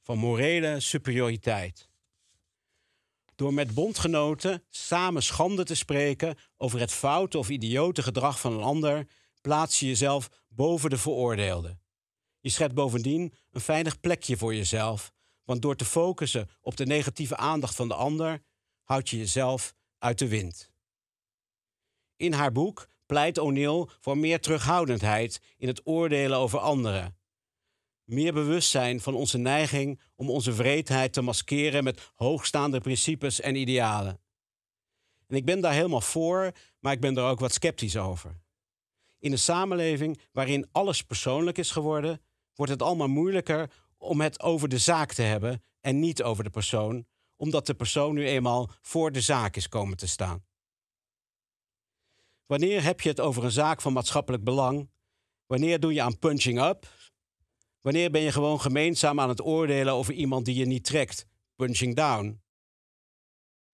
van 0.00 0.18
morele 0.18 0.80
superioriteit. 0.80 1.90
Door 3.34 3.54
met 3.54 3.74
bondgenoten 3.74 4.64
samen 4.68 5.22
schande 5.22 5.64
te 5.64 5.74
spreken 5.74 6.38
over 6.56 6.80
het 6.80 6.92
foute 6.92 7.38
of 7.38 7.48
idiote 7.48 8.02
gedrag 8.02 8.40
van 8.40 8.52
een 8.52 8.62
ander, 8.62 9.08
plaats 9.40 9.80
je 9.80 9.86
jezelf 9.86 10.28
boven 10.48 10.90
de 10.90 10.98
veroordeelde. 10.98 11.78
Je 12.48 12.54
schept 12.54 12.74
bovendien 12.74 13.32
een 13.50 13.60
veilig 13.60 14.00
plekje 14.00 14.36
voor 14.36 14.54
jezelf, 14.54 15.12
want 15.44 15.62
door 15.62 15.76
te 15.76 15.84
focussen 15.84 16.48
op 16.60 16.76
de 16.76 16.86
negatieve 16.86 17.36
aandacht 17.36 17.74
van 17.74 17.88
de 17.88 17.94
ander, 17.94 18.42
houd 18.82 19.08
je 19.08 19.16
jezelf 19.16 19.74
uit 19.98 20.18
de 20.18 20.28
wind. 20.28 20.72
In 22.16 22.32
haar 22.32 22.52
boek 22.52 22.88
pleit 23.06 23.38
O'Neill 23.38 23.86
voor 24.00 24.18
meer 24.18 24.40
terughoudendheid 24.40 25.40
in 25.56 25.68
het 25.68 25.86
oordelen 25.86 26.38
over 26.38 26.58
anderen. 26.58 27.16
Meer 28.04 28.32
bewustzijn 28.32 29.00
van 29.00 29.14
onze 29.14 29.38
neiging 29.38 30.00
om 30.14 30.30
onze 30.30 30.52
vreedheid 30.52 31.12
te 31.12 31.22
maskeren 31.22 31.84
met 31.84 32.12
hoogstaande 32.14 32.80
principes 32.80 33.40
en 33.40 33.54
idealen. 33.54 34.20
En 35.26 35.36
ik 35.36 35.44
ben 35.44 35.60
daar 35.60 35.72
helemaal 35.72 36.00
voor, 36.00 36.52
maar 36.78 36.92
ik 36.92 37.00
ben 37.00 37.16
er 37.16 37.24
ook 37.24 37.40
wat 37.40 37.52
sceptisch 37.52 37.96
over. 37.96 38.40
In 39.18 39.32
een 39.32 39.38
samenleving 39.38 40.20
waarin 40.32 40.68
alles 40.72 41.02
persoonlijk 41.02 41.58
is 41.58 41.70
geworden, 41.70 42.20
wordt 42.58 42.72
het 42.72 42.82
allemaal 42.82 43.08
moeilijker 43.08 43.70
om 43.98 44.20
het 44.20 44.40
over 44.40 44.68
de 44.68 44.78
zaak 44.78 45.12
te 45.12 45.22
hebben 45.22 45.62
en 45.80 45.98
niet 45.98 46.22
over 46.22 46.44
de 46.44 46.50
persoon, 46.50 47.06
omdat 47.36 47.66
de 47.66 47.74
persoon 47.74 48.14
nu 48.14 48.26
eenmaal 48.26 48.70
voor 48.80 49.12
de 49.12 49.20
zaak 49.20 49.56
is 49.56 49.68
komen 49.68 49.96
te 49.96 50.06
staan. 50.06 50.44
Wanneer 52.46 52.82
heb 52.82 53.00
je 53.00 53.08
het 53.08 53.20
over 53.20 53.44
een 53.44 53.50
zaak 53.50 53.80
van 53.80 53.92
maatschappelijk 53.92 54.44
belang? 54.44 54.90
Wanneer 55.46 55.80
doe 55.80 55.92
je 55.92 56.02
aan 56.02 56.18
punching 56.18 56.60
up? 56.60 56.86
Wanneer 57.80 58.10
ben 58.10 58.20
je 58.20 58.32
gewoon 58.32 58.60
gemeenzaam 58.60 59.20
aan 59.20 59.28
het 59.28 59.44
oordelen 59.44 59.92
over 59.92 60.14
iemand 60.14 60.44
die 60.44 60.54
je 60.54 60.66
niet 60.66 60.84
trekt? 60.84 61.26
Punching 61.56 61.96
down. 61.96 62.42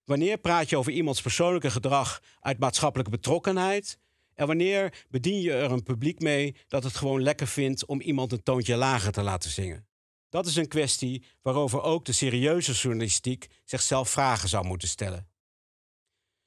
Wanneer 0.05 0.39
praat 0.39 0.71
je 0.71 0.77
over 0.79 0.93
iemands 0.93 1.23
persoonlijke 1.23 1.71
gedrag 1.71 2.23
uit 2.41 2.59
maatschappelijke 2.59 3.11
betrokkenheid? 3.11 3.99
En 4.35 4.47
wanneer 4.47 5.05
bedien 5.09 5.41
je 5.41 5.53
er 5.53 5.71
een 5.71 5.83
publiek 5.83 6.21
mee 6.21 6.57
dat 6.69 6.85
het 6.85 6.97
gewoon 6.97 7.23
lekker 7.23 7.47
vindt 7.47 7.87
om 7.87 8.01
iemand 8.01 8.33
een 8.33 8.43
toontje 8.43 8.77
lager 8.77 9.13
te 9.13 9.23
laten 9.23 9.51
zingen? 9.51 9.87
Dat 10.29 10.47
is 10.47 10.57
een 10.57 10.69
kwestie 10.69 11.25
waarover 11.43 11.83
ook 11.83 12.05
de 12.05 12.13
serieuze 12.13 12.73
journalistiek 12.73 13.47
zichzelf 13.65 14.11
vragen 14.11 14.49
zou 14.49 14.67
moeten 14.67 14.89
stellen. 14.89 15.29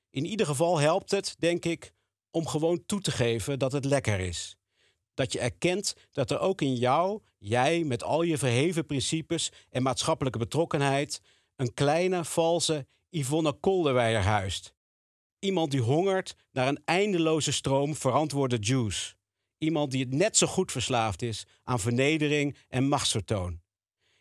In 0.09 0.25
ieder 0.25 0.45
geval 0.45 0.79
helpt 0.79 1.11
het, 1.11 1.35
denk 1.39 1.65
ik, 1.65 1.93
om 2.31 2.47
gewoon 2.47 2.85
toe 2.85 3.01
te 3.01 3.11
geven 3.11 3.59
dat 3.59 3.71
het 3.71 3.85
lekker 3.85 4.19
is. 4.19 4.57
Dat 5.13 5.31
je 5.31 5.39
erkent 5.39 5.95
dat 6.11 6.31
er 6.31 6.39
ook 6.39 6.61
in 6.61 6.75
jou, 6.75 7.21
jij 7.37 7.83
met 7.83 8.03
al 8.03 8.21
je 8.21 8.37
verheven 8.37 8.85
principes 8.85 9.51
en 9.69 9.83
maatschappelijke 9.83 10.37
betrokkenheid, 10.37 11.21
een 11.55 11.73
kleine, 11.73 12.25
valse 12.25 12.87
Yvonne 13.09 13.53
Kolderweijer 13.53 14.21
huist. 14.21 14.73
Iemand 15.39 15.71
die 15.71 15.81
hongert 15.81 16.35
naar 16.51 16.67
een 16.67 16.81
eindeloze 16.85 17.51
stroom 17.51 17.95
verantwoorde 17.95 18.57
juice. 18.59 19.15
Iemand 19.57 19.91
die 19.91 20.03
het 20.03 20.13
net 20.13 20.37
zo 20.37 20.47
goed 20.47 20.71
verslaafd 20.71 21.21
is 21.21 21.45
aan 21.63 21.79
vernedering 21.79 22.57
en 22.67 22.87
machtsvertoon. 22.87 23.61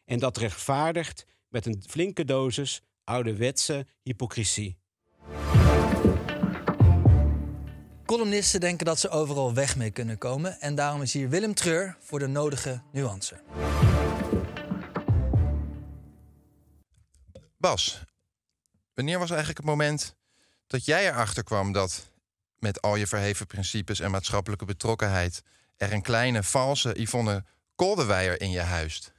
En 0.04 0.18
dat 0.18 0.36
rechtvaardigt 0.36 1.26
met 1.48 1.66
een 1.66 1.82
flinke 1.86 2.24
dosis 2.24 2.82
ouderwetse 3.04 3.86
hypocrisie. 4.02 4.78
Columnisten 8.04 8.60
denken 8.60 8.86
dat 8.86 8.98
ze 8.98 9.08
overal 9.08 9.54
weg 9.54 9.76
mee 9.76 9.90
kunnen 9.90 10.18
komen. 10.18 10.60
En 10.60 10.74
daarom 10.74 11.02
is 11.02 11.12
hier 11.12 11.28
Willem 11.28 11.54
Treur 11.54 11.96
voor 12.00 12.18
de 12.18 12.26
nodige 12.26 12.82
nuance. 12.92 13.40
Bas, 17.58 18.04
wanneer 18.94 19.18
was 19.18 19.30
eigenlijk 19.30 19.58
het 19.58 19.66
moment 19.66 20.16
dat 20.66 20.84
jij 20.84 21.06
erachter 21.08 21.44
kwam 21.44 21.72
dat 21.72 22.10
met 22.58 22.82
al 22.82 22.96
je 22.96 23.06
verheven 23.06 23.46
principes 23.46 24.00
en 24.00 24.10
maatschappelijke 24.10 24.64
betrokkenheid 24.64 25.42
er 25.76 25.92
een 25.92 26.02
kleine 26.02 26.42
valse 26.42 27.00
Yvonne 27.00 27.44
Kolderweijer 27.74 28.40
in 28.40 28.50
je 28.50 28.60
huist? 28.60 29.14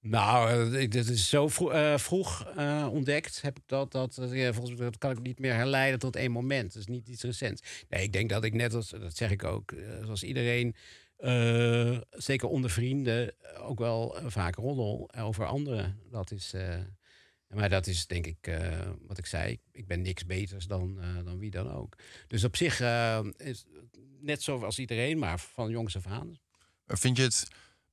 Nou, 0.00 0.76
ik- 0.78 0.92
dit 0.92 1.08
is 1.08 1.28
zo 1.28 1.48
vroeg, 1.48 1.72
eh, 1.72 1.98
vroeg 1.98 2.44
eh, 2.56 2.88
ontdekt. 2.90 3.42
Heb 3.42 3.56
ik 3.56 3.62
dat, 3.66 3.92
dat, 3.92 4.18
eh, 4.18 4.52
volgens 4.52 4.74
mij 4.78 4.84
dat 4.84 4.98
kan 4.98 5.10
ik 5.10 5.20
niet 5.22 5.38
meer 5.38 5.54
herleiden 5.54 5.98
tot 5.98 6.16
één 6.16 6.30
moment. 6.30 6.72
Dat 6.72 6.82
is 6.82 6.88
niet 6.88 7.08
iets 7.08 7.22
recents. 7.22 7.62
Nee, 7.88 8.02
ik 8.02 8.12
denk 8.12 8.30
dat 8.30 8.44
ik 8.44 8.52
net 8.54 8.74
als, 8.74 8.88
dat 8.90 9.16
zeg 9.16 9.30
ik 9.30 9.44
ook, 9.44 9.72
eh, 9.72 10.04
zoals 10.04 10.22
iedereen, 10.22 10.74
eh, 11.16 11.98
zeker 12.10 12.48
onder 12.48 12.70
vrienden, 12.70 13.34
ook 13.60 13.78
wel 13.78 14.18
eh, 14.18 14.24
vaak 14.28 14.54
roddel 14.54 15.10
over 15.18 15.46
anderen. 15.46 15.98
Dat 16.10 16.30
is, 16.30 16.52
eh, 16.52 16.74
maar 17.48 17.68
dat 17.68 17.86
is 17.86 18.06
denk 18.06 18.26
ik, 18.26 18.46
eh, 18.46 18.90
wat 19.06 19.18
ik 19.18 19.26
zei, 19.26 19.58
ik 19.72 19.86
ben 19.86 20.02
niks 20.02 20.26
beters 20.26 20.66
dan, 20.66 20.98
eh, 21.00 21.24
dan 21.24 21.38
wie 21.38 21.50
dan 21.50 21.70
ook. 21.72 21.96
Dus 22.26 22.44
op 22.44 22.56
zich 22.56 22.80
eh, 22.80 23.20
is 23.36 23.64
net 24.20 24.42
zoals 24.42 24.78
iedereen, 24.78 25.18
maar 25.18 25.40
van 25.40 25.70
jongs 25.70 25.96
af 25.96 26.06
aan. 26.06 26.38
Vind 26.86 27.16
je 27.16 27.22
het, 27.22 27.48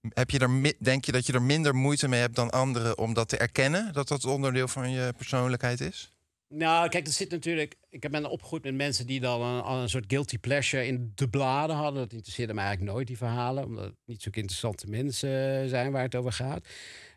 heb 0.09 0.29
je 0.29 0.39
er, 0.39 0.73
denk 0.79 1.05
je 1.05 1.11
dat 1.11 1.25
je 1.25 1.33
er 1.33 1.41
minder 1.41 1.75
moeite 1.75 2.07
mee 2.07 2.19
hebt 2.19 2.35
dan 2.35 2.49
anderen 2.49 2.97
om 2.97 3.13
dat 3.13 3.29
te 3.29 3.37
erkennen? 3.37 3.93
Dat 3.93 4.07
dat 4.07 4.25
onderdeel 4.25 4.67
van 4.67 4.91
je 4.91 5.13
persoonlijkheid 5.17 5.81
is? 5.81 6.15
Nou, 6.47 6.89
kijk, 6.89 7.07
er 7.07 7.13
zit 7.13 7.31
natuurlijk. 7.31 7.75
Ik 7.89 8.09
ben 8.11 8.29
opgegroeid 8.29 8.63
met 8.63 8.75
mensen 8.75 9.07
die 9.07 9.19
dan 9.19 9.41
een, 9.41 9.71
een 9.71 9.89
soort 9.89 10.05
guilty 10.07 10.37
pleasure 10.37 10.85
in 10.85 11.11
de 11.15 11.29
bladen 11.29 11.75
hadden. 11.75 12.01
Dat 12.01 12.13
interesseerde 12.13 12.53
me 12.53 12.59
eigenlijk 12.59 12.91
nooit, 12.91 13.07
die 13.07 13.17
verhalen. 13.17 13.65
Omdat 13.65 13.85
het 13.85 13.95
niet 14.05 14.21
zulke 14.21 14.39
interessante 14.39 14.87
mensen 14.87 15.69
zijn 15.69 15.91
waar 15.91 16.03
het 16.03 16.15
over 16.15 16.31
gaat. 16.31 16.67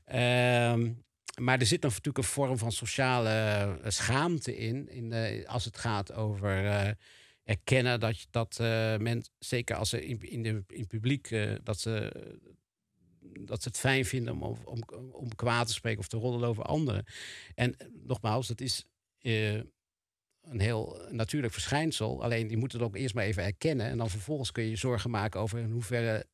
Ehm, 0.04 0.90
maar 1.38 1.58
er 1.58 1.66
zit 1.66 1.82
dan 1.82 1.90
natuurlijk 1.90 2.18
een 2.18 2.32
vorm 2.32 2.58
van 2.58 2.72
sociale 2.72 3.28
eh, 3.28 3.90
schaamte 3.90 4.56
in, 4.56 4.88
in 4.88 5.12
eh, 5.12 5.48
als 5.48 5.64
het 5.64 5.78
gaat 5.78 6.12
over 6.12 6.66
eh, 6.66 6.90
erkennen 7.44 8.00
dat, 8.00 8.26
dat 8.30 8.58
men, 9.00 9.24
zeker 9.38 9.76
als 9.76 9.88
ze 9.88 10.06
in, 10.06 10.20
in, 10.20 10.42
de, 10.42 10.64
in 10.66 10.86
publiek, 10.86 11.36
dat, 11.62 11.80
ze, 11.80 12.12
dat 13.40 13.62
ze 13.62 13.68
het 13.68 13.78
fijn 13.78 14.04
vinden 14.04 14.42
om, 14.42 14.56
om, 14.64 14.82
om 15.12 15.34
kwaad 15.34 15.66
te 15.66 15.72
spreken 15.72 16.00
of 16.00 16.08
te 16.08 16.16
roddelen 16.16 16.48
over 16.48 16.64
anderen. 16.64 17.04
En 17.54 17.76
nogmaals, 18.06 18.46
dat 18.46 18.60
is 18.60 18.84
een 19.22 20.60
heel 20.60 21.06
natuurlijk 21.10 21.52
verschijnsel. 21.52 22.22
Alleen 22.22 22.48
je 22.48 22.56
moet 22.56 22.72
het 22.72 22.82
ook 22.82 22.96
eerst 22.96 23.14
maar 23.14 23.24
even 23.24 23.42
erkennen. 23.42 23.86
En 23.86 23.98
dan 23.98 24.10
vervolgens 24.10 24.52
kun 24.52 24.64
je 24.64 24.76
zorgen 24.76 25.10
maken 25.10 25.40
over 25.40 25.58
in 25.58 25.70
hoeverre 25.70 26.26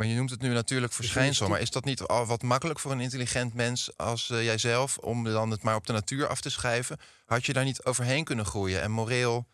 Maar 0.00 0.08
je 0.08 0.14
noemt 0.14 0.30
het 0.30 0.40
nu 0.40 0.48
natuurlijk 0.48 0.92
verschijnsel. 0.92 1.48
Maar 1.48 1.60
is 1.60 1.70
dat 1.70 1.84
niet 1.84 2.00
al 2.00 2.26
wat 2.26 2.42
makkelijk 2.42 2.78
voor 2.78 2.92
een 2.92 3.00
intelligent 3.00 3.54
mens 3.54 3.96
als 3.96 4.30
eh, 4.30 4.44
jijzelf... 4.44 4.98
om 4.98 5.24
dan 5.24 5.50
het 5.50 5.62
maar 5.62 5.76
op 5.76 5.86
de 5.86 5.92
natuur 5.92 6.26
af 6.26 6.40
te 6.40 6.50
schrijven? 6.50 6.98
Had 7.24 7.46
je 7.46 7.52
daar 7.52 7.64
niet 7.64 7.84
overheen 7.84 8.24
kunnen 8.24 8.44
groeien 8.44 8.82
en 8.82 8.90
moreel... 8.90 9.46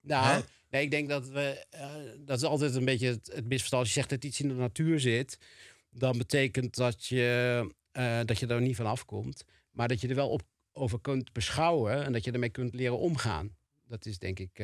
Nou, 0.00 0.26
Hè? 0.26 0.40
nee, 0.70 0.82
ik 0.82 0.90
denk 0.90 1.08
dat 1.08 1.28
we. 1.28 1.66
eh, 1.70 1.90
dat 2.18 2.36
is 2.36 2.44
altijd 2.44 2.74
een 2.74 2.84
beetje 2.84 3.06
het, 3.06 3.30
het 3.34 3.44
misverstand. 3.44 3.82
Als 3.82 3.92
je 3.92 3.98
zegt 4.00 4.10
dat 4.10 4.24
iets 4.24 4.40
in 4.40 4.48
de 4.48 4.54
natuur 4.54 5.00
zit, 5.00 5.38
dan 5.90 6.18
betekent 6.18 6.74
dat 6.74 7.06
je, 7.06 7.74
eh, 7.92 8.20
dat 8.24 8.38
je 8.38 8.46
er 8.46 8.60
niet 8.60 8.76
van 8.76 8.86
afkomt. 8.86 9.44
Maar 9.70 9.88
dat 9.88 10.00
je 10.00 10.08
er 10.08 10.14
wel 10.14 10.28
op, 10.28 10.42
over 10.72 11.00
kunt 11.00 11.32
beschouwen 11.32 12.04
en 12.04 12.12
dat 12.12 12.24
je 12.24 12.32
ermee 12.32 12.50
kunt 12.50 12.74
leren 12.74 12.98
omgaan. 12.98 13.56
Dat 13.88 14.06
is 14.06 14.18
denk 14.18 14.38
ik. 14.38 14.58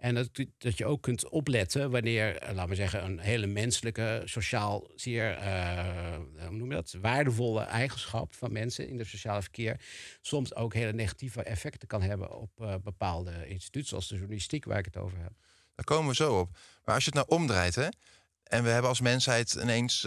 En 0.00 0.14
dat, 0.14 0.28
dat 0.58 0.78
je 0.78 0.86
ook 0.86 1.02
kunt 1.02 1.28
opletten 1.28 1.90
wanneer, 1.90 2.36
eh, 2.36 2.54
laten 2.54 2.70
we 2.70 2.76
zeggen, 2.76 3.04
een 3.04 3.18
hele 3.18 3.46
menselijke, 3.46 4.22
sociaal 4.24 4.86
zeer, 4.94 5.36
eh, 5.36 6.16
hoe 6.46 6.56
noem 6.56 6.68
je 6.68 6.74
dat, 6.74 6.96
waardevolle 7.00 7.62
eigenschap 7.62 8.34
van 8.34 8.52
mensen 8.52 8.88
in 8.88 8.98
het 8.98 9.08
sociale 9.08 9.42
verkeer 9.42 9.80
soms 10.20 10.54
ook 10.54 10.74
hele 10.74 10.92
negatieve 10.92 11.42
effecten 11.42 11.88
kan 11.88 12.02
hebben 12.02 12.36
op 12.36 12.50
eh, 12.60 12.74
bepaalde 12.82 13.48
instituten, 13.48 13.88
zoals 13.88 14.08
de 14.08 14.14
journalistiek 14.14 14.64
waar 14.64 14.78
ik 14.78 14.84
het 14.84 14.96
over 14.96 15.18
heb. 15.18 15.32
Daar 15.74 15.84
komen 15.84 16.08
we 16.08 16.14
zo 16.14 16.38
op. 16.38 16.58
Maar 16.84 16.94
als 16.94 17.04
je 17.04 17.10
het 17.14 17.28
nou 17.28 17.40
omdraait, 17.40 17.74
hè? 17.74 17.88
En 18.42 18.62
we 18.62 18.68
hebben 18.68 18.88
als 18.88 19.00
mensheid 19.00 19.54
ineens... 19.54 20.00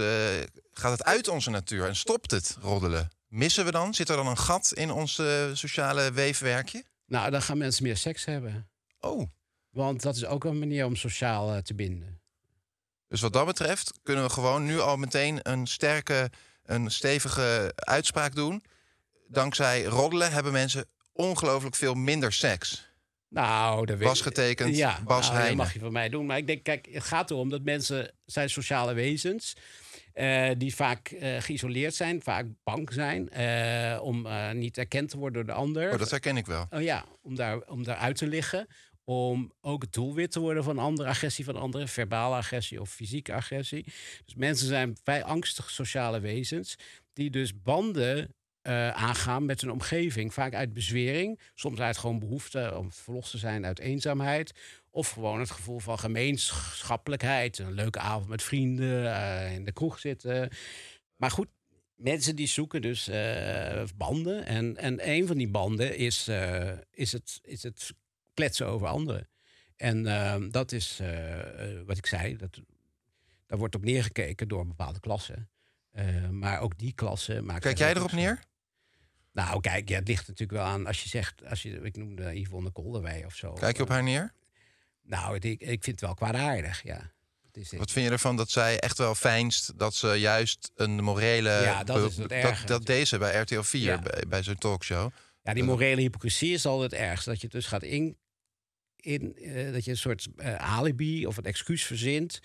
gaat 0.71 0.91
het 0.91 1.03
uit 1.03 1.27
onze 1.27 1.49
natuur 1.49 1.87
en 1.87 1.95
stopt 1.95 2.31
het 2.31 2.57
roddelen? 2.61 3.09
Missen 3.27 3.65
we 3.65 3.71
dan? 3.71 3.93
Zit 3.93 4.09
er 4.09 4.15
dan 4.15 4.27
een 4.27 4.37
gat 4.37 4.71
in 4.73 4.91
ons 4.91 5.21
sociale 5.53 6.11
weefwerkje? 6.11 6.83
Nou, 7.05 7.31
dan 7.31 7.41
gaan 7.41 7.57
mensen 7.57 7.83
meer 7.83 7.97
seks 7.97 8.25
hebben. 8.25 8.67
Want 9.73 10.01
dat 10.01 10.15
is 10.15 10.25
ook 10.25 10.43
een 10.43 10.59
manier 10.59 10.85
om 10.85 10.95
sociaal 10.95 11.53
eh, 11.53 11.57
te 11.57 11.73
binden. 11.73 12.21
dus 13.07 13.21
wat 13.21 13.33
dat 13.33 13.45
betreft 13.45 13.99
kunnen 14.03 14.23
we 14.23 14.29
gewoon 14.29 14.65
nu 14.65 14.79
al 14.79 14.97
meteen 14.97 15.39
een 15.41 15.67
sterke, 15.67 16.29
een 16.63 16.91
stevige 16.91 17.71
uitspraak 17.75 18.35
doen. 18.35 18.63
Dankzij 19.27 19.83
roddelen 19.83 20.31
hebben 20.31 20.51
mensen 20.51 20.85
ongelooflijk 21.13 21.75
veel 21.75 21.93
minder 21.93 22.33
seks. 22.33 22.91
Nou, 23.29 23.85
dat 23.85 23.99
Bas 23.99 24.21
getekend, 24.21 24.75
Ja, 24.75 24.99
Bas 25.05 25.31
nou, 25.31 25.47
dat 25.47 25.55
mag 25.55 25.73
je 25.73 25.79
van 25.79 25.91
mij 25.91 26.09
doen. 26.09 26.25
Maar 26.25 26.37
ik 26.37 26.47
denk, 26.47 26.63
kijk, 26.63 26.87
het 26.91 27.03
gaat 27.03 27.31
erom 27.31 27.49
dat 27.49 27.61
mensen 27.63 28.11
zijn 28.25 28.49
sociale 28.49 28.93
wezens. 28.93 29.53
eh, 30.13 30.49
die 30.57 30.75
vaak 30.75 31.07
eh, 31.07 31.41
geïsoleerd 31.41 31.95
zijn, 31.95 32.21
vaak 32.21 32.45
bang 32.63 32.93
zijn 32.93 33.29
om 34.01 34.27
niet 34.53 34.77
erkend 34.77 35.09
te 35.09 35.17
worden 35.17 35.45
door 35.45 35.55
de 35.55 35.61
ander. 35.61 35.91
Oh, 35.91 35.97
dat 35.99 36.11
herken 36.11 36.37
ik 36.37 36.45
wel. 36.45 36.67
Oh 36.69 36.81
ja, 36.81 37.05
om 37.21 37.35
daar, 37.35 37.61
om 37.61 37.83
daar 37.83 37.97
uit 37.97 38.17
te 38.17 38.27
liggen. 38.27 38.67
Om 39.05 39.53
ook 39.61 39.81
het 39.81 39.93
doelwit 39.93 40.31
te 40.31 40.39
worden 40.39 40.63
van 40.63 40.77
andere 40.77 41.09
agressie 41.09 41.45
van 41.45 41.55
anderen. 41.55 41.87
Verbale 41.87 42.35
agressie 42.35 42.81
of 42.81 42.89
fysieke 42.89 43.33
agressie. 43.33 43.83
Dus 44.25 44.35
mensen 44.35 44.67
zijn 44.67 44.97
vrij 45.03 45.23
angstige 45.23 45.71
sociale 45.71 46.19
wezens. 46.19 46.75
Die 47.13 47.29
dus 47.29 47.61
banden 47.61 48.35
eh, 48.61 48.89
aangaan 48.89 49.45
met 49.45 49.61
hun 49.61 49.71
omgeving. 49.71 50.33
Vaak 50.33 50.53
uit 50.53 50.73
bezwering. 50.73 51.39
Soms 51.53 51.79
uit 51.79 51.97
gewoon 51.97 52.19
behoefte 52.19 52.73
om 52.77 52.91
verlost 52.91 53.31
te 53.31 53.37
zijn 53.37 53.65
uit 53.65 53.79
eenzaamheid. 53.79 54.51
Of 54.89 55.09
gewoon 55.09 55.39
het 55.39 55.51
gevoel 55.51 55.79
van 55.79 55.99
gemeenschappelijkheid. 55.99 57.57
Een 57.59 57.73
leuke 57.73 57.99
avond 57.99 58.27
met 58.27 58.43
vrienden. 58.43 59.15
eh, 59.15 59.53
in 59.53 59.65
de 59.65 59.71
kroeg 59.71 59.99
zitten. 59.99 60.49
Maar 61.15 61.31
goed, 61.31 61.47
mensen 61.95 62.35
die 62.35 62.47
zoeken 62.47 62.81
dus 62.81 63.07
eh, 63.07 63.83
banden. 63.95 64.45
En, 64.45 64.77
en 64.77 65.09
een 65.09 65.27
van 65.27 65.37
die 65.37 65.49
banden 65.49 65.97
is, 65.97 66.27
is, 66.91 67.11
het, 67.11 67.39
is 67.43 67.63
het 67.63 67.93
kletsen 68.33 68.67
over 68.67 68.87
anderen. 68.87 69.29
En 69.75 70.07
ehm, 70.07 70.49
dat 70.49 70.71
is 70.71 70.97
eh, 70.99 71.77
eh, 71.77 71.85
wat 71.85 71.97
ik 71.97 72.05
zei. 72.05 72.35
Dat, 72.35 72.61
daar 73.45 73.57
wordt 73.57 73.75
op 73.75 73.83
neergekeken 73.83 74.47
door 74.47 74.67
bepaalde 74.67 74.99
klassen. 74.99 75.49
Eh, 75.91 76.29
maar 76.29 76.59
ook 76.59 76.77
die 76.77 76.93
klassen 76.93 77.45
maken. 77.45 77.61
Kijk 77.61 77.77
jij 77.77 77.93
erop 77.95 78.11
neer? 78.11 78.43
Nou, 79.31 79.61
kijk, 79.61 79.89
ja, 79.89 79.95
het 79.99 80.07
ligt 80.07 80.27
natuurlijk 80.27 80.59
wel 80.59 80.67
aan 80.67 80.87
als 80.87 81.03
je 81.03 81.09
zegt, 81.09 81.45
als 81.45 81.61
je, 81.61 81.69
ik 81.69 81.97
noemde 81.97 82.39
Yvonne 82.39 82.71
Kolderwij 82.71 83.25
of 83.25 83.35
zo. 83.35 83.53
Kijk 83.53 83.77
je 83.77 83.83
op 83.83 83.89
haar 83.89 84.03
neer? 84.03 84.33
Nou, 85.01 85.35
ik, 85.35 85.43
ik 85.61 85.83
vind 85.83 85.85
het 85.85 86.01
wel 86.01 86.13
kwaadaardig, 86.13 86.83
ja. 86.83 87.11
Het 87.45 87.57
is, 87.57 87.71
Wat 87.71 87.91
vind 87.91 88.05
je 88.05 88.11
ervan 88.11 88.35
dat 88.35 88.49
zij 88.49 88.79
echt 88.79 88.97
wel 88.97 89.15
fijnst 89.15 89.79
dat 89.79 89.95
ze 89.95 90.07
juist 90.07 90.71
een 90.75 91.03
morele... 91.03 91.49
Ja, 91.49 91.83
dat 91.83 91.97
is 91.97 92.17
het 92.17 92.29
dat, 92.29 92.31
erge. 92.31 92.65
dat 92.65 92.85
deed 92.85 93.07
ze 93.07 93.17
bij 93.17 93.39
RTL 93.41 93.61
4, 93.61 93.81
Ja. 93.81 93.99
bij, 93.99 94.23
bij 94.27 94.43
zo'n 94.43 94.57
talkshow. 94.57 95.11
Ja, 95.43 95.53
die 95.53 95.63
morele 95.63 96.01
hypocrisie 96.01 96.53
is 96.53 96.65
altijd 96.65 96.91
het 96.91 96.99
ergste. 96.99 97.29
Dat 97.29 97.41
je 97.41 97.47
dus 97.47 97.65
gaat 97.65 97.83
in, 97.83 98.17
in 99.03 99.35
eh, 99.35 99.71
dat 99.73 99.85
je 99.85 99.91
een 99.91 99.97
soort 99.97 100.27
eh, 100.37 100.55
alibi 100.55 101.27
of 101.27 101.37
een 101.37 101.43
excuus 101.43 101.83
verzint. 101.83 102.39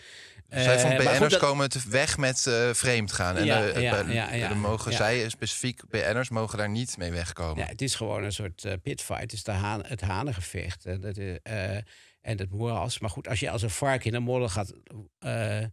Zij 0.48 0.74
Eh, 0.74 0.80
vond 0.80 0.82
maar 0.82 1.02
goed, 1.06 1.16
BN'ers 1.18 1.32
dat- 1.32 1.40
komen 1.40 1.68
te 1.68 1.80
weg 1.88 2.16
met 2.18 2.46
eh, 2.46 2.70
vreemd 2.72 3.12
gaan. 3.12 3.36
En 3.36 3.44
Ja, 3.44 3.66
eh, 3.68 3.82
ja, 3.82 3.98
eh, 4.02 4.14
ja, 4.14 4.32
ja, 4.34 4.48
er 4.50 4.56
mogen 4.56 4.92
zij 4.92 5.28
specifiek, 5.28 5.88
BN'ers 5.88 6.28
mogen 6.28 6.58
daar 6.58 6.68
niet 6.70 6.96
mee 6.96 7.10
wegkomen. 7.10 7.62
Ja, 7.64 7.68
het 7.70 7.82
is 7.82 7.94
gewoon 7.94 8.24
een 8.24 8.32
soort 8.32 8.64
eh, 8.64 8.72
pitfight. 8.82 9.22
Het 9.22 9.32
is 9.32 9.42
de 9.44 9.50
haan, 9.50 9.84
het 9.86 10.00
hanengevecht. 10.00 10.86
En 10.86 11.00
dat, 11.00 11.16
eh, 11.16 11.34
eh, 11.42 11.82
en 12.20 12.38
het 12.38 12.50
moeras. 12.50 12.98
Maar 12.98 13.10
goed, 13.10 13.28
als 13.28 13.40
je 13.40 13.50
als 13.50 13.62
een 13.62 13.70
vark 13.70 14.04
in 14.04 14.14
een 14.14 14.22
modder 14.22 14.50
gaat, 14.50 14.72
eh, 15.18 15.64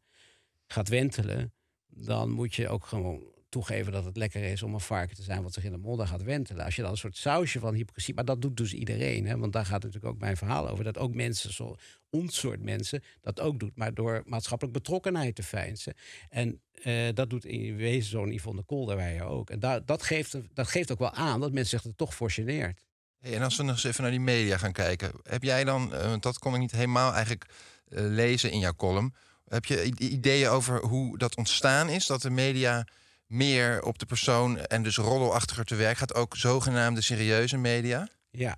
gaat 0.67 0.87
wentelen... 0.89 1.53
dan 1.87 2.29
moet 2.31 2.55
je 2.55 2.69
ook 2.69 2.85
gewoon 2.85 3.23
toegeven 3.55 3.91
dat 3.91 4.05
het 4.05 4.17
lekker 4.17 4.43
is 4.43 4.63
om 4.63 4.73
een 4.73 4.79
varken 4.79 5.15
te 5.15 5.23
zijn... 5.23 5.43
wat 5.43 5.53
zich 5.53 5.63
in 5.63 5.71
de 5.71 5.77
modder 5.77 6.07
gaat 6.07 6.23
wentelen. 6.23 6.65
Als 6.65 6.75
je 6.75 6.81
dan 6.81 6.91
een 6.91 6.97
soort 6.97 7.17
sausje 7.17 7.59
van 7.59 7.73
hypocrisie... 7.73 8.13
maar 8.13 8.25
dat 8.25 8.41
doet 8.41 8.57
dus 8.57 8.73
iedereen, 8.73 9.25
hè, 9.25 9.37
want 9.37 9.53
daar 9.53 9.65
gaat 9.65 9.83
natuurlijk 9.83 10.13
ook 10.13 10.19
mijn 10.19 10.37
verhaal 10.37 10.69
over... 10.69 10.83
dat 10.83 10.97
ook 10.97 11.13
mensen, 11.13 11.53
zo, 11.53 11.75
ons 12.09 12.39
soort 12.39 12.61
mensen, 12.61 13.03
dat 13.21 13.39
ook 13.39 13.59
doet... 13.59 13.75
maar 13.75 13.93
door 13.93 14.23
maatschappelijk 14.25 14.77
betrokkenheid 14.77 15.35
te 15.35 15.43
feinzen. 15.43 15.93
En 16.29 16.61
eh, 16.83 16.93
dat 17.13 17.29
doet 17.29 17.45
in 17.45 17.75
wezen 17.75 18.09
zo'n 18.09 18.31
Yvonne 18.31 18.63
Kolderweijer 18.63 19.23
ook. 19.23 19.49
En 19.49 19.59
da- 19.59 19.79
dat, 19.79 20.03
geeft, 20.03 20.37
dat 20.53 20.67
geeft 20.67 20.91
ook 20.91 20.99
wel 20.99 21.13
aan 21.13 21.39
dat 21.39 21.51
mensen 21.51 21.79
zich 21.79 21.89
er 21.89 21.95
toch 21.95 22.15
voor 22.15 22.31
geneert. 22.31 22.85
En 23.21 23.41
als 23.41 23.57
we 23.57 23.63
nog 23.63 23.73
eens 23.75 23.83
even 23.83 24.01
naar 24.01 24.11
die 24.11 24.19
media 24.19 24.57
gaan 24.57 24.71
kijken. 24.71 25.11
Heb 25.23 25.43
jij 25.43 25.63
dan, 25.63 25.93
eh, 25.93 26.09
want 26.09 26.23
dat 26.23 26.39
kon 26.39 26.53
ik 26.53 26.59
niet 26.59 26.71
helemaal 26.71 27.11
eigenlijk 27.13 27.45
eh, 27.87 28.03
lezen 28.03 28.51
in 28.51 28.59
jouw 28.59 28.75
column. 28.75 29.13
Heb 29.47 29.65
je 29.65 29.83
ideeën 29.97 30.49
over 30.49 30.79
hoe 30.85 31.17
dat 31.17 31.35
ontstaan 31.35 31.89
is? 31.89 32.05
Dat 32.05 32.21
de 32.21 32.29
media 32.29 32.85
meer 33.35 33.83
op 33.83 33.99
de 33.99 34.05
persoon 34.05 34.59
en 34.59 34.83
dus 34.83 34.97
roddelachtiger 34.97 35.65
te 35.65 35.75
werk 35.75 35.97
gaat. 35.97 36.13
Ook 36.15 36.35
zogenaamde 36.37 37.01
serieuze 37.01 37.57
media. 37.57 38.09
Ja, 38.31 38.57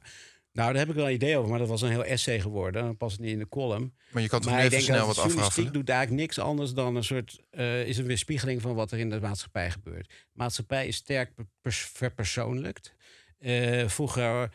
nou 0.51 0.69
daar 0.71 0.79
heb 0.81 0.89
ik 0.89 0.95
wel 0.95 1.07
een 1.07 1.13
idee 1.13 1.37
over, 1.37 1.49
maar 1.49 1.59
dat 1.59 1.67
was 1.67 1.81
een 1.81 1.89
heel 1.89 2.03
essay 2.05 2.39
geworden. 2.39 2.83
Dan 2.83 2.97
past 2.97 3.11
het 3.11 3.21
niet 3.21 3.33
in 3.33 3.39
de 3.39 3.49
column. 3.49 3.93
Maar 4.11 4.21
je 4.21 4.29
kan 4.29 4.41
toch 4.41 4.51
maar 4.51 4.61
even 4.63 4.81
snel 4.81 5.05
wat 5.05 5.15
de 5.15 5.21
journalistiek 5.21 5.73
doet 5.73 5.89
eigenlijk 5.89 6.19
niks 6.21 6.39
anders 6.39 6.73
dan 6.73 6.95
een 6.95 7.03
soort... 7.03 7.39
eh, 7.49 7.87
is 7.87 7.97
een 7.97 8.05
weerspiegeling 8.05 8.61
van 8.61 8.75
wat 8.75 8.91
er 8.91 8.99
in 8.99 9.09
de 9.09 9.19
maatschappij 9.19 9.71
gebeurt. 9.71 10.13
maatschappij 10.33 10.87
is 10.87 10.95
sterk 10.95 11.31
pers- 11.61 11.89
verpersoonlijkt. 11.93 12.93
Eh, 13.39 13.87
vroeger 13.87 14.51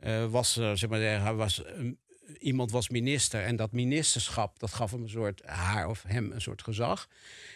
eh, 0.00 0.30
was, 0.30 0.56
er, 0.56 0.78
zeg 0.78 0.90
maar, 0.90 1.36
was 1.36 1.62
een- 1.64 1.98
iemand 2.38 2.70
was 2.70 2.88
minister 2.88 3.42
en 3.42 3.56
dat 3.56 3.72
ministerschap 3.72 4.58
dat 4.58 4.72
gaf 4.72 4.90
hem 4.90 5.02
een 5.02 5.08
soort 5.08 5.42
haar 5.44 5.88
of 5.88 6.02
hem 6.06 6.32
een 6.32 6.40
soort 6.40 6.62
gezag. 6.62 7.08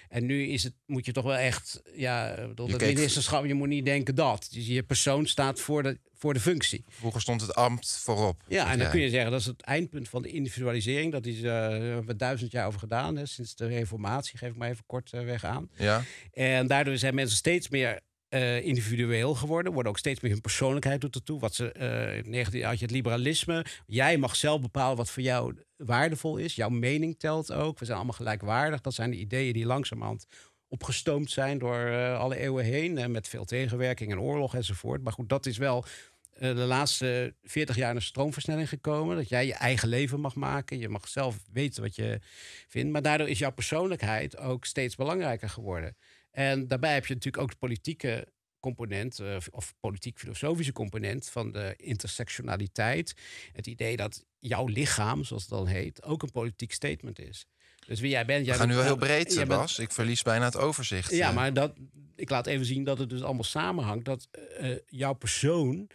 En 0.08 0.26
nu 0.26 0.46
is 0.46 0.62
het, 0.62 0.72
moet 0.86 1.06
je 1.06 1.12
toch 1.12 1.24
wel 1.24 1.36
echt, 1.36 1.82
ja, 1.94 2.34
dat 2.54 2.80
ministerschap, 2.80 3.44
je 3.44 3.54
moet 3.54 3.68
niet 3.68 3.84
denken 3.84 4.14
dat. 4.14 4.48
Dus 4.52 4.66
je 4.66 4.82
persoon 4.82 5.26
staat 5.26 5.60
voor 5.60 5.82
de, 5.82 5.98
voor 6.14 6.34
de 6.34 6.40
functie. 6.40 6.84
Vroeger 6.88 7.20
stond 7.20 7.40
het 7.40 7.54
ambt 7.54 7.98
voorop. 8.02 8.42
Ja, 8.48 8.62
en 8.62 8.68
dan 8.68 8.78
jij. 8.78 8.90
kun 8.90 9.00
je 9.00 9.10
zeggen 9.10 9.30
dat 9.30 9.40
is 9.40 9.46
het 9.46 9.60
eindpunt 9.60 10.08
van 10.08 10.22
de 10.22 10.28
individualisering. 10.28 11.12
Dat 11.12 11.26
is 11.26 11.40
hebben 11.42 12.06
we 12.06 12.16
duizend 12.16 12.52
jaar 12.52 12.66
over 12.66 12.80
gedaan, 12.80 13.16
hè, 13.16 13.26
sinds 13.26 13.54
de 13.54 13.66
reformatie, 13.66 14.38
geef 14.38 14.50
ik 14.50 14.56
maar 14.56 14.70
even 14.70 14.86
kort 14.86 15.12
eh, 15.12 15.24
weg 15.24 15.44
aan. 15.44 15.70
Ja, 15.76 16.02
En 16.32 16.66
daardoor 16.66 16.96
zijn 16.96 17.14
mensen 17.14 17.36
steeds 17.36 17.68
meer 17.68 18.00
eh, 18.28 18.64
individueel 18.64 19.34
geworden. 19.34 19.72
Worden 19.72 19.92
ook 19.92 19.98
steeds 19.98 20.20
meer 20.20 20.32
hun 20.32 20.40
persoonlijkheid 20.40 21.00
doet 21.00 21.14
ertoe. 21.14 21.40
Wat 21.40 21.54
ze, 21.54 21.72
eh, 21.72 22.24
19 22.24 22.62
had 22.62 22.78
je 22.78 22.84
het 22.84 22.94
liberalisme. 22.94 23.64
Jij 23.86 24.18
mag 24.18 24.36
zelf 24.36 24.60
bepalen 24.60 24.96
wat 24.96 25.10
voor 25.10 25.22
jou 25.22 25.54
waardevol 25.76 26.36
is. 26.36 26.54
Jouw 26.54 26.68
mening 26.68 27.18
telt 27.18 27.52
ook. 27.52 27.78
We 27.78 27.84
zijn 27.84 27.96
allemaal 27.96 28.16
gelijkwaardig. 28.16 28.80
Dat 28.80 28.94
zijn 28.94 29.10
de 29.10 29.16
ideeën 29.16 29.52
die 29.52 29.66
langzamerhand 29.66 30.26
opgestoomd 30.68 31.30
zijn 31.30 31.58
door 31.58 31.86
eh, 31.86 32.18
alle 32.18 32.36
eeuwen 32.36 32.64
heen. 32.64 32.98
En 32.98 33.10
met 33.10 33.28
veel 33.28 33.44
tegenwerking 33.44 34.12
en 34.12 34.20
oorlog 34.20 34.54
enzovoort. 34.54 35.02
Maar 35.02 35.12
goed, 35.12 35.28
dat 35.28 35.46
is 35.46 35.58
wel 35.58 35.84
eh, 36.32 36.54
de 36.54 36.64
laatste 36.64 37.34
40 37.42 37.76
jaar 37.76 37.94
een 37.94 38.02
stroomversnelling 38.02 38.68
gekomen. 38.68 39.16
Dat 39.16 39.28
jij 39.28 39.46
je 39.46 39.54
eigen 39.54 39.88
leven 39.88 40.20
mag 40.20 40.34
maken. 40.34 40.78
Je 40.78 40.88
mag 40.88 41.08
zelf 41.08 41.38
weten 41.52 41.82
wat 41.82 41.96
je 41.96 42.20
vindt. 42.68 42.92
Maar 42.92 43.02
daardoor 43.02 43.28
is 43.28 43.38
jouw 43.38 43.52
persoonlijkheid 43.52 44.36
ook 44.36 44.64
steeds 44.64 44.94
belangrijker 44.94 45.48
geworden. 45.48 45.96
En 46.38 46.68
daarbij 46.68 46.94
heb 46.94 47.06
je 47.06 47.14
natuurlijk 47.14 47.42
ook 47.42 47.50
de 47.50 47.56
politieke 47.56 48.28
component, 48.60 49.18
eh, 49.18 49.36
of 49.50 49.74
politiek-filosofische 49.80 50.72
component 50.72 51.28
van 51.28 51.52
de 51.52 51.74
intersectionaliteit. 51.76 53.14
Het 53.52 53.66
idee 53.66 53.96
dat 53.96 54.24
jouw 54.38 54.66
lichaam, 54.66 55.24
zoals 55.24 55.42
het 55.42 55.50
dan 55.52 55.66
heet, 55.66 56.02
ook 56.02 56.22
een 56.22 56.30
politiek 56.30 56.72
statement 56.72 57.18
is. 57.18 57.46
Dus 57.86 58.00
wie 58.00 58.10
jij 58.10 58.24
bent. 58.24 58.44
Jij 58.44 58.54
We 58.54 58.58
gaan 58.60 58.68
nu 58.68 58.74
bent- 58.74 58.86
wel 58.86 58.96
heel 58.96 59.06
breed, 59.06 59.34
bent- 59.34 59.48
Bas. 59.48 59.78
Ik 59.78 59.92
verlies 59.92 60.22
bijna 60.22 60.44
het 60.44 60.56
overzicht. 60.56 61.10
ja, 61.10 61.28
eh. 61.28 61.34
maar 61.34 61.52
dat, 61.52 61.74
ik 62.16 62.30
laat 62.30 62.46
even 62.46 62.66
zien 62.66 62.84
dat 62.84 62.98
het 62.98 63.10
dus 63.10 63.22
allemaal 63.22 63.44
samenhangt. 63.44 64.04
Dat 64.04 64.28
eh, 64.58 64.76
jouw 64.86 65.12
persoon 65.14 65.90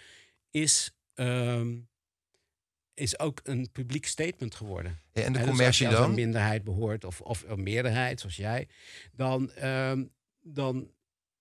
is, 0.52 0.92
ehm, 1.14 1.78
is 2.94 3.20
ook 3.20 3.40
een 3.44 3.72
publiek 3.72 4.06
statement 4.06 4.56
geworden. 4.56 5.02
Ja, 5.14 5.22
en 5.24 5.34
de 5.34 5.40
dus 5.40 5.48
commercie 5.48 5.68
als 5.68 5.78
je 5.78 5.86
als 5.88 5.96
dan? 5.96 6.10
een 6.10 6.24
minderheid 6.24 6.64
behoort 6.64 7.04
of, 7.04 7.22
of 7.22 7.44
een 7.48 7.64
meerderheid, 7.64 8.20
zoals 8.20 8.36
jij, 8.36 8.68
dan, 9.14 9.52
ehm, 9.52 10.04
dan 10.44 10.92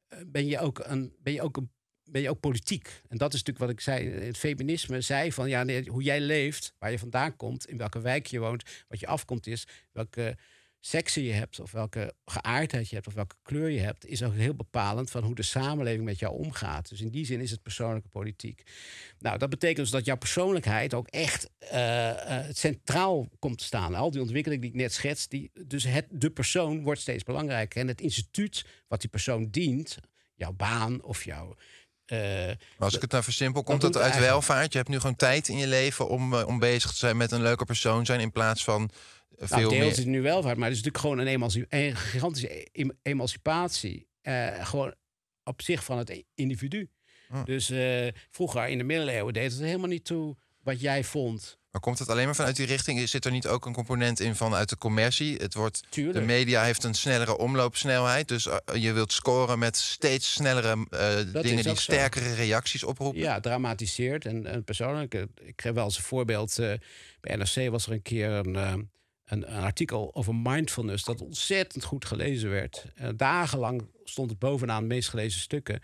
eh, 0.08 0.18
ben 0.26 0.46
je 0.46 0.58
ook 0.58 0.78
een, 0.78 1.16
ben 1.18 1.32
je 1.32 1.42
ook 1.42 1.56
een 1.56 1.70
ben 2.10 2.22
je 2.22 2.30
ook 2.30 2.40
politiek. 2.40 3.02
En 3.08 3.18
dat 3.18 3.34
is 3.34 3.42
natuurlijk 3.42 3.58
wat 3.58 3.70
ik 3.70 3.80
zei. 3.80 4.08
Het 4.08 4.36
feminisme 4.36 5.00
zei 5.00 5.32
van 5.32 5.48
ja, 5.48 5.62
nee, 5.62 5.88
hoe 5.88 6.02
jij 6.02 6.20
leeft, 6.20 6.74
waar 6.78 6.90
je 6.90 6.98
vandaan 6.98 7.36
komt, 7.36 7.66
in 7.66 7.76
welke 7.76 8.00
wijk 8.00 8.26
je 8.26 8.38
woont, 8.38 8.84
wat 8.88 9.00
je 9.00 9.06
afkomt 9.06 9.46
is, 9.46 9.66
welke 9.92 10.36
seksen 10.84 11.22
je 11.22 11.32
hebt, 11.32 11.60
of 11.60 11.70
welke 11.72 12.14
geaardheid 12.24 12.88
je 12.88 12.94
hebt, 12.94 13.06
of 13.06 13.14
welke 13.14 13.34
kleur 13.42 13.68
je 13.70 13.80
hebt, 13.80 14.06
is 14.06 14.22
ook 14.22 14.34
heel 14.34 14.54
bepalend 14.54 15.10
van 15.10 15.22
hoe 15.24 15.34
de 15.34 15.42
samenleving 15.42 16.04
met 16.04 16.18
jou 16.18 16.38
omgaat. 16.38 16.88
Dus 16.88 17.00
in 17.00 17.08
die 17.10 17.24
zin 17.26 17.40
is 17.40 17.50
het 17.50 17.62
persoonlijke 17.62 18.08
politiek. 18.08 18.62
Nou, 19.18 19.38
dat 19.38 19.50
betekent 19.50 19.78
dus 19.78 19.90
dat 19.90 20.04
jouw 20.04 20.16
persoonlijkheid 20.16 20.94
ook 20.94 21.08
echt 21.08 21.50
eh, 21.58 22.38
eh, 22.38 22.46
centraal 22.54 23.28
komt 23.38 23.58
te 23.58 23.64
staan. 23.64 23.94
Al 23.94 24.10
die 24.10 24.20
ontwikkeling 24.20 24.60
die 24.60 24.70
ik 24.70 24.76
net 24.76 24.92
schets, 24.92 25.28
die, 25.28 25.50
dus 25.66 25.84
het, 25.84 26.06
de 26.10 26.30
persoon 26.30 26.82
wordt 26.82 27.00
steeds 27.00 27.22
belangrijker. 27.22 27.80
En 27.80 27.88
het 27.88 28.00
instituut 28.00 28.64
wat 28.88 29.00
die 29.00 29.10
persoon 29.10 29.48
dient, 29.50 29.98
jouw 30.34 30.52
baan 30.52 31.02
of 31.02 31.24
jouw. 31.24 31.56
eh, 32.04 32.18
Maar 32.18 32.56
als 32.78 32.94
ik 32.94 33.00
het 33.00 33.10
nou 33.10 33.24
versimpel, 33.24 33.62
komt 33.62 33.80
dat 33.80 33.96
uit 33.96 34.18
welvaart? 34.18 34.72
Je 34.72 34.78
hebt 34.78 34.90
nu 34.90 34.96
gewoon 35.00 35.16
tijd 35.16 35.48
in 35.48 35.56
je 35.56 35.66
leven 35.66 36.08
om, 36.08 36.34
om 36.34 36.58
bezig 36.58 36.90
te 36.90 36.96
zijn 36.96 37.16
met 37.16 37.30
een 37.30 37.42
leuke 37.42 37.64
persoon 37.64 38.06
zijn... 38.06 38.20
in 38.20 38.32
plaats 38.32 38.64
van 38.64 38.90
veel 39.48 39.57
Nou, 39.57 39.68
deels 39.68 39.81
meer... 39.83 39.90
is 39.90 39.96
het 39.96 40.07
nu 40.07 40.22
welvaart, 40.22 40.57
maar 40.57 40.68
het 40.68 40.76
is 40.78 40.83
natuurlijk 40.85 40.98
gewoon 41.05 41.18
een, 41.26 41.33
emanci- 41.35 41.64
een 41.68 41.96
gigantische 41.96 42.68
em- 42.72 42.98
emancipatie. 43.02 44.07
eh, 44.22 44.66
gewoon 44.66 44.94
op 45.44 45.62
zich 45.62 45.85
van 45.85 45.98
het 45.98 46.09
e- 46.11 46.22
individu. 46.35 46.90
Hm. 47.28 47.44
Dus 47.44 47.70
eh, 47.70 48.09
vroeger 48.31 48.68
in 48.68 48.78
de 48.78 48.85
middeleeuwen 48.85 49.33
deed 49.33 49.52
het 49.52 49.61
helemaal 49.61 49.88
niet 49.88 50.05
toe 50.05 50.37
wat 50.62 50.81
jij 50.81 51.05
vond. 51.05 51.59
Maar 51.70 51.81
komt 51.81 51.98
het 51.98 52.09
alleen 52.09 52.24
maar 52.24 52.35
vanuit 52.35 52.57
die 52.57 52.66
richting? 52.66 53.09
Zit 53.09 53.24
er 53.24 53.31
niet 53.31 53.46
ook 53.46 53.66
een 53.66 53.72
component 53.72 54.20
in 54.20 54.35
vanuit 54.37 54.68
de 54.68 54.78
commercie? 54.78 55.37
Het 55.37 55.55
wordt, 55.55 55.81
de 55.81 55.87
Tuurlijk. 55.88 56.26
media 56.26 56.62
heeft 56.64 56.85
een 56.85 56.94
snellere 56.94 57.37
omloopsnelheid. 57.38 58.28
Dus 58.28 58.46
eh, 58.46 58.57
je 58.83 58.92
wilt 58.92 59.12
scoren 59.12 59.59
met 59.59 59.76
steeds 59.76 60.33
snellere 60.33 60.87
dingen 61.33 61.42
die 61.42 61.62
zo. 61.62 61.74
sterkere 61.74 62.35
reacties 62.35 62.85
oproepen. 62.85 63.20
Ja, 63.20 63.40
dramatiseert. 63.40 64.24
En, 64.26 64.46
en 64.46 64.64
persoonlijk, 64.64 65.14
ik 65.42 65.61
geef 65.62 65.72
wel 65.72 65.85
eens 65.85 65.96
een 65.96 66.02
voorbeeld. 66.02 66.59
eh, 66.59 66.72
bij 67.20 67.37
NRC 67.37 67.70
was 67.70 67.87
er 67.87 67.92
een 67.92 68.02
keer 68.02 68.31
een, 68.31 68.90
een, 69.24 69.54
een 69.56 69.62
artikel 69.62 70.14
over 70.14 70.35
mindfulness... 70.35 71.04
dat 71.04 71.20
ontzettend 71.20 71.85
goed 71.85 72.04
gelezen 72.04 72.50
werd. 72.50 72.85
Eh, 72.94 73.08
dagenlang 73.16 73.88
stond 74.04 74.30
het 74.30 74.38
bovenaan 74.38 74.80
de 74.82 74.94
meest 74.94 75.08
gelezen 75.08 75.40
stukken. 75.40 75.80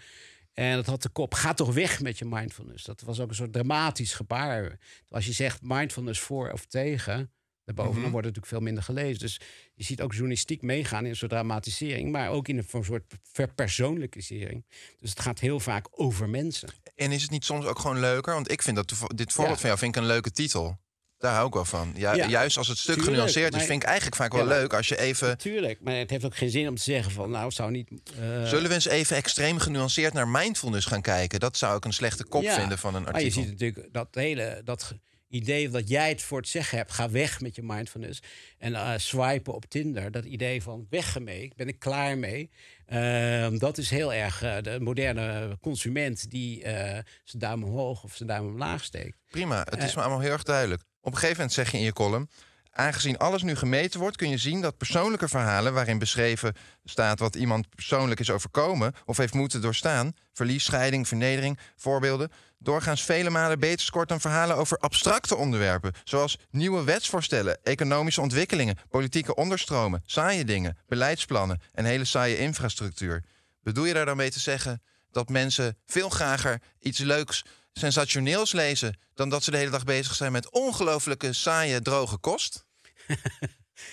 En 0.53 0.77
dat 0.77 0.87
had 0.87 1.03
de 1.03 1.09
kop, 1.09 1.35
ga 1.35 1.55
toch 1.55 1.75
weg 1.75 2.01
met 2.01 2.19
je 2.19 2.25
mindfulness. 2.25 2.85
Dat 2.85 3.01
was 3.01 3.21
ook 3.21 3.29
een 3.29 3.35
soort 3.35 3.53
dramatisch 3.53 4.13
gebaar. 4.15 4.79
Als 5.09 5.27
je 5.27 5.33
zegt 5.33 5.59
mindfulness 5.63 6.21
voor 6.21 6.51
of 6.53 6.67
tegen... 6.67 7.33
Daarboven, 7.65 7.93
Mhm. 7.95 8.03
dan 8.03 8.13
wordt 8.13 8.27
het 8.27 8.37
natuurlijk 8.37 8.63
veel 8.63 8.73
minder 8.73 8.83
gelezen. 8.83 9.19
Dus 9.19 9.41
je 9.75 9.85
ziet 9.85 10.01
ook 10.03 10.13
journalistiek 10.13 10.63
meegaan 10.63 11.05
in 11.05 11.11
een 11.11 11.17
soort 11.17 11.31
dramatisering... 11.31 12.13
maar 12.13 12.31
ook 12.31 12.49
in 12.49 12.57
een, 12.59 12.85
soort 12.85 13.15
verpersoonlijkisering. 13.23 14.65
Dus 14.99 15.11
het 15.11 15.21
gaat 15.21 15.39
heel 15.39 15.61
vaak 15.61 15.87
over 15.91 16.29
mensen. 16.29 16.69
En 16.95 17.13
is 17.13 17.23
het 17.23 17.31
niet 17.31 17.45
soms 17.45 17.65
ook 17.65 17.79
gewoon 17.79 18.01
leuker? 18.01 18.35
Want 18.35 18.51
ik 18.51 18.63
vind 18.63 18.77
dat 18.77 18.89
dit 19.15 19.33
voorbeeld 19.33 19.55
Ja. 19.55 19.61
van 19.61 19.69
jou 19.69 19.79
vind 19.79 19.97
ik 19.97 20.03
een 20.03 20.09
leuke 20.09 20.31
titel. 20.31 20.79
Daar 21.19 21.35
hou 21.35 21.47
ik 21.47 21.55
wel 21.55 21.65
van. 21.65 21.93
Ja, 21.97 22.15
Ja. 22.15 22.29
Juist 22.29 22.57
als 22.57 22.69
het 22.69 22.79
stuk 22.79 22.95
Tuurlijk, 22.95 23.15
genuanceerd 23.15 23.55
is, 23.55 23.65
vind 23.65 23.83
ik 23.83 23.89
eigenlijk 23.89 24.17
vaak 24.17 24.33
wel 24.33 24.43
Ja, 24.43 24.49
leuk 24.49 24.73
als 24.75 24.89
je 24.89 24.99
even. 24.99 25.39
Tuurlijk, 25.39 25.81
maar 25.81 25.95
het 25.95 26.11
heeft 26.11 26.25
ook 26.25 26.37
geen 26.37 26.51
zin 26.51 26.69
om 26.69 26.75
te 26.77 26.83
zeggen 26.83 27.13
van... 27.13 27.31
nou, 27.31 27.51
zou 27.51 27.71
niet... 27.71 27.91
eh, 28.21 28.45
Zullen 28.45 28.69
we 28.69 28.75
eens 28.75 28.87
even 28.89 29.17
extreem 29.17 29.59
genuanceerd 29.59 30.13
naar 30.13 30.29
mindfulness 30.29 30.87
gaan 30.87 31.03
kijken? 31.03 31.41
Dat 31.41 31.57
zou 31.57 31.77
ik 31.77 31.85
een 31.85 31.93
slechte 31.93 32.25
kop 32.25 32.43
ja. 32.43 32.55
vinden 32.55 32.79
van 32.79 32.95
een 32.95 33.03
Maar 33.03 33.11
je 33.11 33.17
artikel. 33.19 33.43
ziet 33.43 33.51
natuurlijk 33.51 33.89
dat 33.93 34.09
hele... 34.11 34.61
Dat 34.65 34.95
idee 35.29 35.69
dat 35.69 35.89
jij 35.89 36.09
het 36.09 36.23
voor 36.23 36.39
het 36.39 36.49
zeggen 36.49 36.79
hebt... 36.79 36.93
ga 36.93 37.11
weg 37.11 37.41
met 37.41 37.55
je 37.55 37.63
mindfulness. 37.63 38.23
En 38.59 38.75
eh, 38.75 38.93
swipen 38.97 39.55
op 39.55 39.65
Tinder, 39.65 40.11
dat 40.11 40.25
idee 40.25 40.63
van 40.63 40.87
weg 40.91 41.15
ermee... 41.15 41.53
ben 41.57 41.69
ik 41.69 41.79
klaar 41.79 42.19
mee. 42.19 42.51
Ehm, 42.87 43.59
dat 43.59 43.79
is 43.79 43.91
heel 43.91 44.13
erg 44.15 44.43
eh, 44.43 44.57
de 44.63 44.81
moderne 44.81 45.59
consument... 45.61 46.31
die 46.31 46.61
zijn 46.63 47.05
duim 47.25 47.65
omhoog 47.65 48.03
of 48.03 48.15
zijn 48.15 48.29
duim 48.29 48.47
omlaag 48.47 48.85
steekt. 48.85 49.17
Prima, 49.31 49.67
het 49.71 49.83
is 49.83 49.95
me 49.95 50.01
allemaal 50.01 50.21
heel 50.21 50.33
erg 50.33 50.43
duidelijk. 50.43 50.83
Op 51.09 51.15
een 51.15 51.21
gegeven 51.21 51.41
moment 51.41 51.57
zeg 51.57 51.71
je 51.71 51.79
in 51.79 51.85
je 51.85 51.93
column... 51.93 52.31
Aangezien 52.71 53.19
alles 53.19 53.43
nu 53.43 53.55
gemeten 53.55 54.01
wordt, 54.01 54.17
kun 54.17 54.29
je 54.29 54.39
zien 54.39 54.61
dat 54.61 54.77
persoonlijke 54.77 55.29
verhalen... 55.29 55.75
waarin 55.75 55.99
beschreven 55.99 56.55
staat 56.85 57.19
wat 57.19 57.35
iemand 57.35 57.69
persoonlijk 57.69 58.21
is 58.21 58.31
overkomen... 58.31 58.95
of 59.05 59.17
heeft 59.17 59.35
moeten 59.35 59.61
doorstaan, 59.61 60.13
verlies, 60.33 60.65
scheiding, 60.65 61.09
vernedering, 61.09 61.59
voorbeelden... 61.77 62.31
doorgaans 62.59 63.03
vele 63.03 63.31
malen 63.31 63.59
beter 63.59 63.87
scoort 63.87 64.09
dan 64.09 64.21
verhalen 64.21 64.57
over 64.57 64.79
abstracte 64.79 65.37
onderwerpen... 65.37 65.93
zoals 66.05 66.39
nieuwe 66.51 66.85
wetsvoorstellen, 66.85 67.59
economische 67.63 68.21
ontwikkelingen... 68.21 68.77
politieke 68.89 69.35
onderstromen, 69.35 70.03
saaie 70.07 70.45
dingen, 70.45 70.79
beleidsplannen... 70.87 71.61
en 71.73 71.85
hele 71.85 72.05
saaie 72.05 72.39
infrastructuur. 72.39 73.25
Bedoel 73.63 73.85
je 73.85 73.95
daar 73.95 74.07
dan 74.07 74.17
mee 74.17 74.31
te 74.31 74.41
zeggen 74.41 74.83
dat 75.11 75.29
mensen 75.29 75.77
veel 75.87 76.09
grager 76.09 76.61
iets 76.81 76.99
leuks, 76.99 77.45
sensationeels 77.79 78.53
lezen... 78.53 78.99
dan 79.15 79.29
dat 79.29 79.45
ze 79.45 79.51
de 79.51 79.57
hele 79.57 79.71
dag 79.71 79.85
bezig 79.85 80.15
zijn 80.15 80.33
met 80.33 80.51
ongelooflijke, 80.51 81.33
saaie, 81.33 81.81
droge 81.81 82.19
kost? 82.19 82.67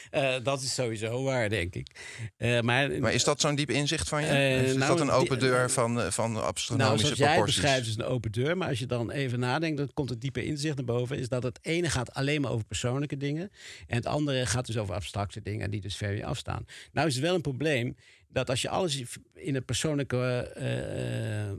Eh, 0.09 0.35
dat 0.43 0.61
is 0.61 0.73
sowieso 0.73 1.23
waar, 1.23 1.49
denk 1.49 1.75
ik. 1.75 1.87
Eh, 2.37 2.59
maar, 2.61 2.91
Maar 2.91 3.13
is 3.13 3.23
dat 3.23 3.41
zo'n 3.41 3.55
diep 3.55 3.69
inzicht 3.69 4.09
van 4.09 4.21
je? 4.21 4.27
Eh, 4.27 4.63
is 4.63 4.75
nou, 4.75 4.91
dat 4.91 4.99
een 4.99 5.05
die- 5.05 5.15
open 5.15 5.39
deur 5.39 5.71
van, 5.71 6.11
van 6.11 6.31
Nou, 6.31 6.45
astronomische 6.45 7.05
zoals 7.05 7.17
jij 7.19 7.27
het 7.27 7.35
proporties? 7.35 7.61
beschrijft 7.61 7.87
is 7.87 7.95
een 7.95 8.03
open 8.03 8.31
deur. 8.31 8.57
Maar 8.57 8.67
als 8.67 8.79
je 8.79 8.85
dan 8.85 9.11
even 9.11 9.39
nadenkt, 9.39 9.77
dan 9.77 9.93
komt 9.93 10.09
het 10.09 10.21
diepe 10.21 10.45
inzicht 10.45 10.75
naar 10.75 10.85
boven. 10.85 11.17
Is 11.19 11.29
dat 11.29 11.43
het 11.43 11.59
ene 11.61 11.89
gaat 11.89 12.13
alleen 12.13 12.41
maar 12.41 12.51
over 12.51 12.65
persoonlijke 12.65 13.17
dingen. 13.17 13.51
En 13.87 13.95
het 13.95 14.05
andere 14.05 14.45
gaat 14.45 14.65
dus 14.65 14.77
over 14.77 14.95
abstracte 14.95 15.41
dingen 15.41 15.71
die 15.71 15.81
dus 15.81 15.95
ver 15.95 16.11
je 16.15 16.25
afstaan. 16.25 16.65
Nou 16.91 17.07
is 17.07 17.15
het 17.15 17.23
wel 17.23 17.35
een 17.35 17.41
probleem 17.41 17.95
dat 18.27 18.49
als 18.49 18.61
je 18.61 18.69
alles 18.69 19.03
in 19.33 19.55
een 19.55 19.65
persoonlijke 19.65 20.51
eh, 20.55 20.69
eh, 20.69 21.49
eh, 21.49 21.57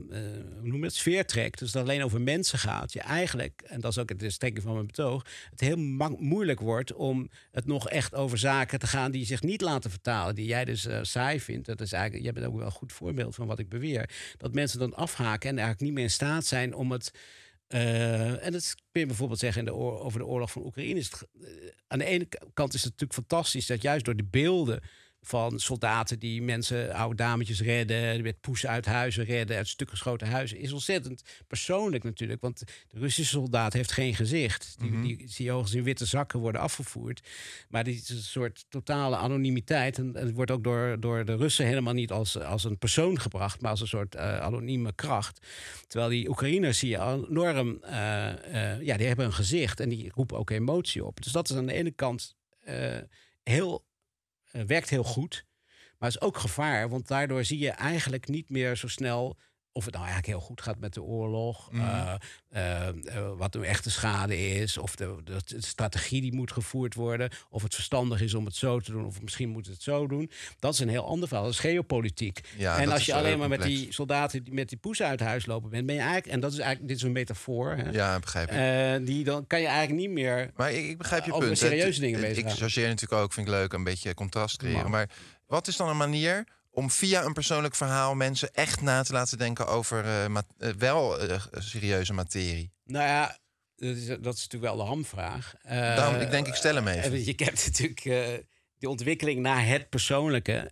noem 0.61 0.83
het, 0.83 0.93
sfeer 0.93 1.25
trekt, 1.25 1.59
dus 1.59 1.71
dat 1.71 1.83
alleen 1.83 2.03
over 2.03 2.21
mensen 2.21 2.59
gaat, 2.59 2.93
je 2.93 2.99
eigenlijk, 2.99 3.61
en 3.65 3.81
dat 3.81 3.91
is 3.91 3.97
ook 3.97 4.09
het 4.09 4.31
strekking 4.31 4.63
van 4.63 4.73
mijn 4.73 4.87
betoog, 4.87 5.25
het 5.49 5.59
heel 5.59 5.77
moeilijk 6.17 6.59
wordt 6.59 6.93
om 6.93 7.29
het 7.51 7.65
nog 7.65 7.89
echt 7.89 8.15
over 8.15 8.37
zaken 8.37 8.79
te 8.79 8.87
gaan 8.87 9.11
die 9.11 9.25
zich 9.25 9.41
niet 9.41 9.61
laten 9.61 9.89
vertalen, 9.89 10.35
die 10.35 10.45
jij 10.45 10.65
dus 10.65 10.87
saai 11.01 11.39
vindt. 11.39 11.65
Dat 11.65 11.81
is 11.81 11.91
eigenlijk, 11.91 12.23
jij 12.23 12.33
bent 12.33 12.45
ook 12.45 12.57
wel 12.57 12.65
een 12.65 12.71
goed 12.71 12.93
voorbeeld 12.93 13.35
van 13.35 13.47
wat 13.47 13.59
ik 13.59 13.69
beweer. 13.69 14.09
Dat 14.37 14.53
mensen 14.53 14.79
dan 14.79 14.95
afhaken 14.95 15.49
en 15.49 15.57
eigenlijk 15.57 15.85
niet 15.85 15.93
meer 15.93 16.03
in 16.03 16.11
staat 16.11 16.45
zijn 16.45 16.73
om 16.73 16.91
het. 16.91 17.11
en 17.67 18.51
dat 18.51 18.75
kun 18.91 19.01
je 19.01 19.05
bijvoorbeeld 19.05 19.39
zeggen 19.39 19.61
in 19.61 19.67
de 19.67 19.73
over 19.73 20.19
de 20.19 20.25
oorlog 20.25 20.51
van 20.51 20.65
Oekraïne. 20.65 20.99
Is 20.99 21.11
aan 21.87 21.99
de 21.99 22.05
ene 22.05 22.27
kant 22.53 22.73
is 22.73 22.83
het 22.83 22.91
natuurlijk 22.91 23.19
fantastisch 23.19 23.65
dat 23.65 23.81
juist 23.81 24.05
door 24.05 24.15
de 24.15 24.27
beelden 24.29 24.81
van 25.27 25.59
soldaten 25.59 26.19
die 26.19 26.41
mensen, 26.41 26.93
oude 26.93 27.15
dametjes 27.15 27.61
redden, 27.61 28.21
met 28.21 28.41
poes 28.41 28.65
uit 28.67 28.85
huizen 28.85 29.23
redden, 29.25 29.57
uit 29.57 29.67
stuk 29.67 29.89
geschoten 29.89 30.27
huizen, 30.27 30.57
is 30.57 30.71
ontzettend 30.71 31.23
persoonlijk 31.47 32.03
natuurlijk. 32.03 32.41
Want 32.41 32.59
de 32.59 32.99
Russische 32.99 33.33
soldaat 33.37 33.73
heeft 33.73 33.91
geen 33.91 34.15
gezicht. 34.15 34.75
Die, 34.79 34.89
Mhm. 34.91 35.01
die 35.01 35.23
zie 35.25 35.45
je 35.45 35.51
hoogstens 35.51 35.77
in 35.77 35.83
witte 35.83 36.05
zakken 36.05 36.39
worden 36.39 36.61
afgevoerd. 36.61 37.21
Maar 37.69 37.83
die 37.83 37.95
is 37.95 38.09
een 38.09 38.17
soort 38.17 38.65
totale 38.69 39.15
anonimiteit. 39.15 39.97
En 39.97 40.11
het 40.13 40.33
wordt 40.33 40.51
ook 40.51 40.63
door, 40.63 40.99
door 40.99 41.25
de 41.25 41.35
Russen 41.35 41.65
helemaal 41.65 41.93
niet 41.93 42.11
als, 42.11 42.39
als 42.39 42.63
een 42.63 42.77
persoon 42.77 43.19
gebracht, 43.19 43.61
maar 43.61 43.71
als 43.71 43.81
een 43.81 43.87
soort 43.87 44.15
eh, 44.15 44.39
anonieme 44.39 44.93
kracht. 44.93 45.45
Terwijl 45.87 46.09
die 46.09 46.29
Oekraïners 46.29 46.79
zie 46.79 46.89
je 46.89 46.99
enorm, 47.27 47.83
eh, 47.83 48.73
eh, 48.73 48.81
ja, 48.81 48.97
die 48.97 49.07
hebben 49.07 49.25
een 49.25 49.33
gezicht 49.33 49.79
en 49.79 49.89
die 49.89 50.11
roepen 50.13 50.37
ook 50.37 50.49
emotie 50.49 51.05
op. 51.05 51.23
Dus 51.23 51.31
dat 51.31 51.49
is 51.49 51.55
aan 51.55 51.65
de 51.65 51.73
ene 51.73 51.91
kant 51.91 52.35
heel 53.43 53.85
werkt 54.51 54.89
heel 54.89 55.03
goed. 55.03 55.45
Maar 55.97 56.09
is 56.09 56.21
ook 56.21 56.37
gevaar, 56.37 56.89
want 56.89 57.07
daardoor 57.07 57.43
zie 57.43 57.59
je 57.59 57.69
eigenlijk 57.69 58.27
niet 58.27 58.49
meer 58.49 58.75
zo 58.75 58.87
snel 58.87 59.37
of 59.77 59.85
het 59.85 59.93
nou 59.93 60.05
eigenlijk 60.05 60.37
heel 60.37 60.45
goed 60.47 60.61
gaat 60.61 60.79
met 60.79 60.93
de 60.93 61.01
oorlog, 61.01 61.69
eh, 62.49 62.89
wat 63.37 63.51
de 63.53 63.65
echte 63.65 63.89
schade 63.91 64.47
is, 64.49 64.77
of 64.77 64.95
de, 64.95 65.15
de, 65.23 65.37
de 65.45 65.61
strategie 65.61 66.21
die 66.21 66.33
moet 66.33 66.51
gevoerd 66.51 66.93
worden, 66.93 67.29
of 67.49 67.63
het 67.63 67.75
verstandig 67.75 68.21
is 68.21 68.33
om 68.33 68.45
het 68.45 68.55
zo 68.55 68.79
te 68.79 68.91
doen, 68.91 69.05
of 69.05 69.21
misschien 69.21 69.49
moet 69.49 69.67
het 69.67 69.81
zo 69.83 70.07
doen. 70.07 70.31
Dat 70.59 70.73
is 70.73 70.79
een 70.79 70.89
heel 70.89 71.05
ander 71.05 71.27
verhaal, 71.27 71.45
dat 71.45 71.53
is 71.55 71.59
geopolitiek. 71.59 72.39
Ja, 72.57 72.77
en 72.79 72.91
als 72.91 73.05
je 73.05 73.13
alleen 73.13 73.37
maar 73.39 73.47
met 73.49 73.61
die 73.61 73.93
soldaten 73.93 74.43
die 74.43 74.53
met 74.53 74.69
die 74.69 74.77
poes 74.77 75.01
uit 75.01 75.19
huis 75.19 75.45
lopen 75.45 75.69
bent, 75.69 75.85
ben 75.85 75.95
je 75.95 76.01
eigenlijk, 76.01 76.31
en 76.33 76.39
dat 76.39 76.51
is 76.51 76.57
eigenlijk, 76.59 76.87
dit 76.87 76.97
is 76.97 77.03
een 77.03 77.11
metafoor, 77.11 77.71
hè, 77.75 77.89
Ja, 77.89 78.19
begrijp 78.19 78.51
ik. 78.99 79.05
die 79.05 79.23
dan 79.23 79.47
kan 79.47 79.61
je 79.61 79.67
eigenlijk 79.67 79.99
niet 79.99 80.09
meer 80.11 80.51
Maar 80.55 80.71
ik, 80.73 80.85
ik 80.85 80.97
begrijp 80.97 81.25
je 81.25 81.37
punt. 81.37 81.57
serieuze 81.57 81.99
hè. 81.99 82.05
dingen 82.05 82.19
Ik- 82.19 82.27
bezig 82.27 82.51
Ik 82.51 82.57
chargeer 82.57 82.87
natuurlijk 82.87 83.21
ook, 83.21 83.33
vind 83.33 83.47
ik 83.47 83.53
leuk, 83.53 83.73
een 83.73 83.83
beetje 83.83 84.13
contrast 84.13 84.57
creëren. 84.57 84.89
Maar 84.91 85.09
wat 85.47 85.67
is 85.67 85.75
dan 85.75 85.89
een 85.89 85.97
manier 85.97 86.43
om 86.77 86.89
via 86.91 87.23
een 87.23 87.33
persoonlijk 87.33 87.75
verhaal 87.75 88.15
mensen 88.15 88.53
echt 88.53 88.81
na 88.81 89.03
te 89.03 89.13
laten 89.13 89.37
denken 89.37 89.67
over 89.67 90.05
eh, 90.05 90.69
wel 90.77 91.19
eh, 91.19 91.41
serieuze 91.51 92.13
materie? 92.13 92.71
Nou 92.83 93.05
ja, 93.05 93.37
dat 93.75 93.95
is, 93.95 94.05
dat 94.05 94.33
is 94.35 94.47
natuurlijk 94.47 94.73
wel 94.73 94.75
de 94.77 94.83
hamvraag. 94.83 95.53
Daarom, 95.63 96.21
ik 96.21 96.29
denk, 96.31 96.47
ik 96.47 96.53
stel 96.55 96.75
hem 96.75 96.87
even. 96.87 97.25
Je 97.25 97.33
hebt 97.43 97.65
natuurlijk 97.71 98.45
die 98.77 98.89
ontwikkeling 98.89 99.39
naar 99.39 99.65
het 99.67 99.89
persoonlijke. 99.89 100.71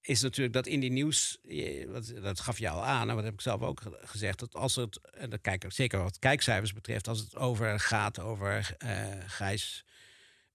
is 0.00 0.22
natuurlijk 0.22 0.54
dat 0.54 0.66
in 0.66 0.80
die 0.80 0.90
nieuws, 0.90 1.38
wat- 1.86 2.12
dat 2.22 2.40
gaf 2.40 2.58
je 2.58 2.68
al 2.68 2.84
aan, 2.84 3.08
en 3.08 3.14
wat 3.14 3.24
heb 3.24 3.32
ik 3.32 3.40
zelf 3.40 3.60
ook 3.60 3.80
ge- 3.80 4.00
gezegd, 4.04 4.38
dat 4.38 4.54
als 4.54 4.74
het, 4.76 5.00
en 5.10 5.30
dat 5.30 5.40
kijk, 5.40 5.64
zeker 5.68 6.02
wat 6.02 6.18
kijkcijfers 6.18 6.72
betreft, 6.72 7.08
als 7.08 7.18
het 7.18 7.36
over 7.36 7.80
gaat 7.80 8.20
over 8.20 8.76
Gijs, 9.26 9.84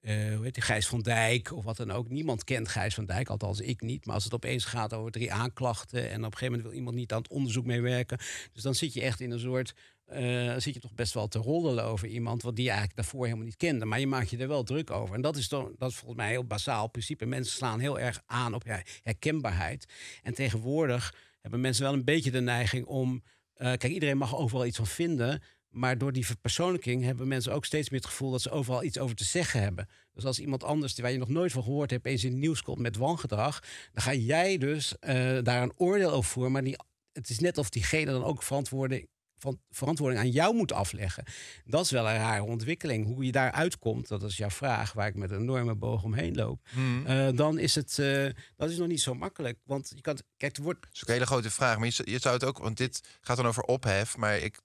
eh, 0.02 0.36
hoe 0.36 0.44
heet 0.44 0.54
die, 0.54 0.64
Gijs 0.64 0.88
van 0.88 1.02
Dijk 1.02 1.52
of 1.54 1.64
wat 1.64 1.78
dan 1.78 1.92
ook. 1.92 2.10
Niemand 2.10 2.44
kent 2.44 2.68
Gijs 2.68 2.94
van 2.94 3.06
Dijk, 3.06 3.30
althans 3.30 3.60
ik 3.60 3.82
niet. 3.82 4.06
Maar 4.06 4.16
als 4.16 4.24
het 4.24 4.34
opeens 4.34 4.66
gaat 4.66 4.94
over 4.94 5.12
drie 5.12 5.34
aanklachten 5.34 6.10
en 6.10 6.18
op 6.18 6.32
een 6.32 6.38
gegeven 6.38 6.46
moment 6.46 6.64
wil 6.64 6.78
iemand 6.78 6.96
niet 6.96 7.12
aan 7.12 7.22
het 7.22 7.32
onderzoek 7.32 7.66
meewerken. 7.66 8.18
Dus 8.54 8.64
dan 8.64 8.76
zit 8.76 8.94
je 8.94 9.02
echt 9.02 9.20
in 9.20 9.32
een 9.32 9.40
soort, 9.40 9.74
dan 10.06 10.62
zit 10.62 10.74
je 10.74 10.80
toch 10.80 10.94
best 10.94 11.14
wel 11.14 11.28
te 11.28 11.40
roddelen 11.40 11.84
over 11.84 12.08
iemand 12.08 12.42
wat 12.42 12.56
die 12.56 12.66
eigenlijk 12.66 12.96
daarvoor 12.96 13.26
helemaal 13.26 13.46
niet 13.46 13.58
kende. 13.58 13.86
Maar 13.86 14.00
je 14.00 14.08
maakt 14.08 14.30
je 14.30 14.38
er 14.38 14.48
wel 14.48 14.64
druk 14.64 14.92
over. 14.92 15.16
En 15.16 15.22
dat 15.22 15.38
is, 15.38 15.50
dan, 15.50 15.76
dat 15.78 15.90
is 15.90 15.96
volgens 15.96 16.20
mij 16.20 16.28
een 16.28 16.32
heel 16.36 16.46
basaal 16.46 16.88
principe. 16.88 17.26
Mensen 17.26 17.56
slaan 17.56 17.80
heel 17.80 18.00
erg 18.00 18.22
aan 18.26 18.54
op 18.54 18.64
herkenbaarheid. 19.04 19.86
En 20.24 20.34
tegenwoordig 20.34 21.16
hebben 21.42 21.62
mensen 21.62 21.84
wel 21.84 21.94
een 21.94 22.04
beetje 22.04 22.32
de 22.32 22.42
neiging 22.42 22.86
om. 22.86 23.24
eh, 23.54 23.68
kijk, 23.68 23.94
iedereen 23.94 24.18
mag 24.18 24.36
overal 24.36 24.66
iets 24.66 24.78
van 24.78 24.88
vinden. 24.88 25.42
Maar 25.72 25.98
door 25.98 26.12
die 26.12 26.26
verpersoonlijking 26.26 27.04
hebben 27.04 27.28
mensen 27.28 27.54
ook 27.54 27.66
steeds 27.66 27.90
meer 27.90 28.00
het 28.00 28.10
gevoel 28.10 28.32
dat 28.32 28.42
ze 28.42 28.50
overal 28.50 28.84
iets 28.84 28.98
over 28.98 29.16
te 29.16 29.24
zeggen 29.24 29.62
hebben. 29.62 29.88
Dus 30.14 30.26
als 30.26 30.40
iemand 30.40 30.64
anders 30.64 31.00
waar 31.00 31.12
je 31.12 31.18
nog 31.18 31.30
nooit 31.30 31.52
van 31.52 31.64
gehoord 31.64 31.92
hebt, 31.92 32.06
eens 32.06 32.24
in 32.24 32.32
het 32.32 32.40
nieuws 32.40 32.62
komt 32.62 32.80
met 32.80 32.98
wangedrag, 32.98 33.60
dan 33.94 34.04
ga 34.04 34.14
jij 34.14 34.58
dus 34.58 35.00
eh, 35.00 35.38
daar 35.42 35.62
een 35.62 35.74
oordeel 35.76 36.12
over 36.12 36.32
voeren. 36.32 36.52
Maar 36.52 36.64
die, 36.64 36.78
het 37.12 37.30
is 37.30 37.40
net 37.40 37.58
of 37.58 37.70
diegene 37.70 38.12
dan 38.12 38.24
ook 38.24 38.44
verantwoording, 38.44 39.08
van, 39.42 39.60
verantwoording 39.70 40.22
aan 40.22 40.30
jou 40.30 40.56
moet 40.56 40.74
afleggen. 40.74 41.24
Dat 41.66 41.86
is 41.86 41.92
wel 41.92 42.10
een 42.10 42.16
rare 42.18 42.44
ontwikkeling. 42.44 43.06
Hoe 43.06 43.26
je 43.26 43.32
daar 43.32 43.52
uitkomt, 43.52 44.08
dat 44.08 44.24
is 44.24 44.38
jouw 44.38 44.50
vraag, 44.50 44.94
waar 44.94 45.08
ik 45.08 45.16
met 45.16 45.32
een 45.32 45.40
enorme 45.42 45.76
boog 45.76 46.04
omheen 46.04 46.36
loop. 46.36 46.60
Hmm. 46.70 47.06
Eh, 47.06 47.28
dan 47.36 47.60
is 47.60 47.76
het 47.76 48.00
eh, 48.00 48.26
dat 48.58 48.70
is 48.70 48.78
nog 48.78 48.88
niet 48.88 49.02
zo 49.02 49.14
makkelijk. 49.14 49.58
Want 49.64 49.92
je 49.96 50.02
kan, 50.02 50.18
kijk, 50.38 50.58
er 50.58 50.64
wordt 50.64 50.82
Dat 50.82 50.90
is 50.94 51.02
ook 51.02 51.08
een 51.08 51.14
hele 51.14 51.26
grote 51.26 51.52
vraag. 51.52 51.78
Maar 51.78 51.86
je, 51.86 51.92
zou- 51.94 52.12
je 52.12 52.20
zou 52.20 52.34
het 52.34 52.44
ook, 52.44 52.58
want 52.58 52.78
dit 52.78 53.02
gaat 53.22 53.38
dan 53.38 53.48
over 53.48 53.64
ophef. 53.64 54.18
Maar 54.18 54.38
ik, 54.38 54.60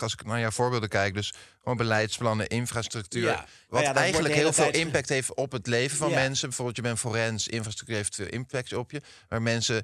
als 0.00 0.12
ik 0.12 0.24
naar 0.24 0.40
jouw 0.40 0.50
voorbeelden 0.50 0.88
kijk, 0.88 1.14
dus 1.14 1.32
gewoon 1.58 1.76
beleidsplannen, 1.76 2.46
infrastructuur. 2.48 3.22
Ja. 3.22 3.46
Wat 3.68 3.82
Nou 3.82 3.94
ja, 3.94 4.00
eigenlijk 4.00 4.34
heel 4.34 4.52
veel 4.52 4.64
tijd- 4.64 4.76
impact 4.76 5.08
heeft 5.08 5.34
op 5.34 5.52
het 5.52 5.66
leven 5.66 5.96
van 5.96 6.08
Ja. 6.10 6.14
mensen. 6.14 6.46
Bijvoorbeeld, 6.48 6.76
je 6.76 6.82
bent 6.82 6.98
forens, 6.98 7.48
infrastructuur 7.48 7.96
heeft 7.96 8.14
veel 8.14 8.26
impact 8.26 8.72
op 8.72 8.90
je. 8.90 9.02
Maar 9.28 9.42
mensen 9.42 9.82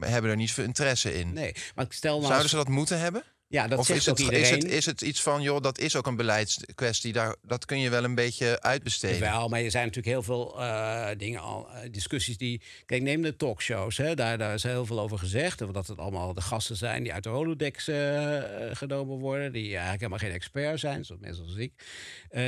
hebben 0.00 0.30
er 0.30 0.36
niet 0.36 0.52
veel 0.52 0.64
interesse 0.64 1.14
in. 1.18 1.32
nee. 1.32 1.54
Maar 1.74 1.86
stel 1.88 2.14
nou 2.16 2.26
Zouden 2.26 2.48
ze 2.50 2.56
dat 2.56 2.68
moeten 2.68 2.98
hebben? 3.00 3.22
Ja, 3.48 3.68
dat 3.68 3.78
of 3.78 3.86
zegt 3.86 4.00
is 4.00 4.06
het, 4.06 4.18
iedereen. 4.18 4.40
is, 4.40 4.50
het, 4.50 4.64
is 4.64 4.86
het 4.86 5.00
iets 5.00 5.22
van, 5.22 5.42
joh, 5.42 5.62
dat 5.62 5.78
is 5.78 5.96
ook 5.96 6.06
een 6.06 6.16
beleidskwestie. 6.16 7.12
Daar, 7.12 7.36
dat 7.42 7.64
kun 7.64 7.78
je 7.78 7.90
wel 7.90 8.04
een 8.04 8.14
beetje 8.14 8.60
uitbesteden. 8.60 9.20
Wel, 9.20 9.48
maar 9.48 9.60
er 9.60 9.70
zijn 9.70 9.86
natuurlijk 9.86 10.14
heel 10.14 10.22
veel 10.22 10.60
eh, 10.60 11.08
dingen 11.16 11.40
al, 11.40 11.68
eh, 11.70 11.90
discussies 11.90 12.36
die. 12.36 12.60
Kijk, 12.86 13.02
neem 13.02 13.22
de 13.22 13.36
talkshows. 13.36 13.96
Hè, 13.96 14.14
daar, 14.14 14.38
daar 14.38 14.54
is 14.54 14.62
heel 14.62 14.86
veel 14.86 15.00
over 15.00 15.18
gezegd. 15.18 15.58
Dat 15.72 15.86
het 15.86 15.98
allemaal 15.98 16.34
de 16.34 16.40
gasten 16.40 16.76
zijn 16.76 17.02
die 17.02 17.12
uit 17.12 17.22
de 17.22 17.28
Holodex 17.28 17.88
eh, 17.88 18.42
genomen 18.72 19.18
worden. 19.18 19.52
Die 19.52 19.70
eigenlijk 19.70 20.00
helemaal 20.00 20.18
geen 20.18 20.32
expert 20.32 20.80
zijn, 20.80 21.04
zoals 21.04 21.20
mensen 21.20 21.44
als 21.44 21.56
ik. 21.56 21.72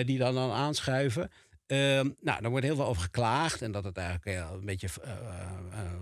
die 0.06 0.18
dan, 0.18 0.34
dan 0.34 0.50
aanschuiven. 0.50 1.30
Ehm, 1.68 2.10
nou, 2.20 2.40
daar 2.40 2.50
wordt 2.50 2.64
heel 2.64 2.76
veel 2.76 2.86
over 2.86 3.02
geklaagd. 3.02 3.62
En 3.62 3.72
dat 3.72 3.84
het 3.84 3.96
eigenlijk 3.96 4.26
een 4.52 4.64
beetje 4.64 4.88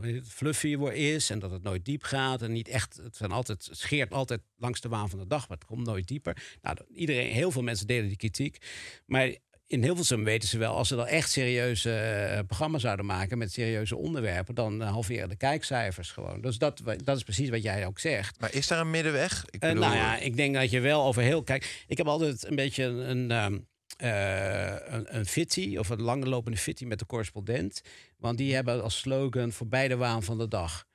heet 0.01 0.15
het, 0.15 0.29
fluffy 0.29 0.77
wordt 0.77 0.97
is. 0.97 1.31
En 1.31 1.39
dat 1.39 1.51
het 1.51 1.63
nooit 1.63 1.85
diep 1.85 2.03
gaat. 2.03 2.43
En 2.43 2.53
niet 2.53 2.69
echt. 2.69 3.01
Het, 3.03 3.17
zijn 3.17 3.31
altijd, 3.31 3.67
het 3.67 3.79
scheert 3.79 4.13
altijd 4.13 4.41
langs 4.57 4.81
de 4.81 4.89
waan 4.89 5.09
van 5.09 5.19
de 5.19 5.27
dag. 5.27 5.49
Maar 5.49 5.57
het 5.57 5.67
komt 5.67 5.87
nooit 5.87 6.09
dieper. 6.09 6.37
Nou, 6.63 6.77
iedereen, 6.95 7.33
heel 7.33 7.51
veel 7.51 7.63
mensen 7.63 7.87
delen 7.87 8.09
die 8.09 8.17
kritiek. 8.17 8.59
Maar 9.07 9.35
in 9.67 9.83
Hilversum 9.83 10.25
weten 10.25 10.49
ze 10.49 10.59
wel, 10.59 10.75
als 10.75 10.89
ze 10.89 10.97
dan 10.97 11.07
echt 11.07 11.31
serieuze 11.31 12.45
programma's 12.47 12.83
zouden 12.83 13.07
maken 13.07 13.39
met 13.39 13.53
serieuze 13.53 13.97
onderwerpen, 13.97 14.55
dan 14.55 14.81
halveren 14.81 15.29
de 15.29 15.37
kijkcijfers 15.37 16.11
gewoon. 16.11 16.41
Dus 16.41 16.59
dat, 16.59 16.83
dat 17.05 17.17
is 17.17 17.23
precies 17.23 17.49
wat 17.49 17.63
jij 17.63 17.87
ook 17.87 17.99
zegt. 17.99 18.41
Maar 18.41 18.55
is 18.55 18.67
daar 18.67 18.81
een 18.81 18.91
middenweg? 18.91 19.45
Ik 19.51 19.61
nou 19.61 19.81
ja, 19.81 20.19
ik 20.19 20.37
denk 20.37 20.55
dat 20.55 20.71
je 20.71 20.81
wel 20.81 21.05
over 21.05 21.23
heel. 21.23 21.43
Kijk, 21.43 21.85
ik 21.87 21.97
heb 21.97 22.07
altijd 22.07 22.47
een 22.47 22.57
beetje 22.57 22.85
een. 22.85 23.31
een 23.31 23.67
eh, 23.97 24.95
een, 24.95 25.17
een 25.17 25.27
fitty 25.27 25.77
of 25.77 25.89
een 25.89 26.03
langlopende 26.03 26.59
fitty 26.59 26.85
met 26.85 26.99
de 26.99 27.07
correspondent. 27.07 27.83
Want 28.19 28.39
die 28.39 28.55
hebben 28.55 28.83
als 28.83 28.99
slogan 28.99 29.53
voorbij 29.53 29.89
de 29.89 29.97
waan 29.97 30.23
van 30.23 30.39
de 30.39 30.49
dag. 30.49 30.87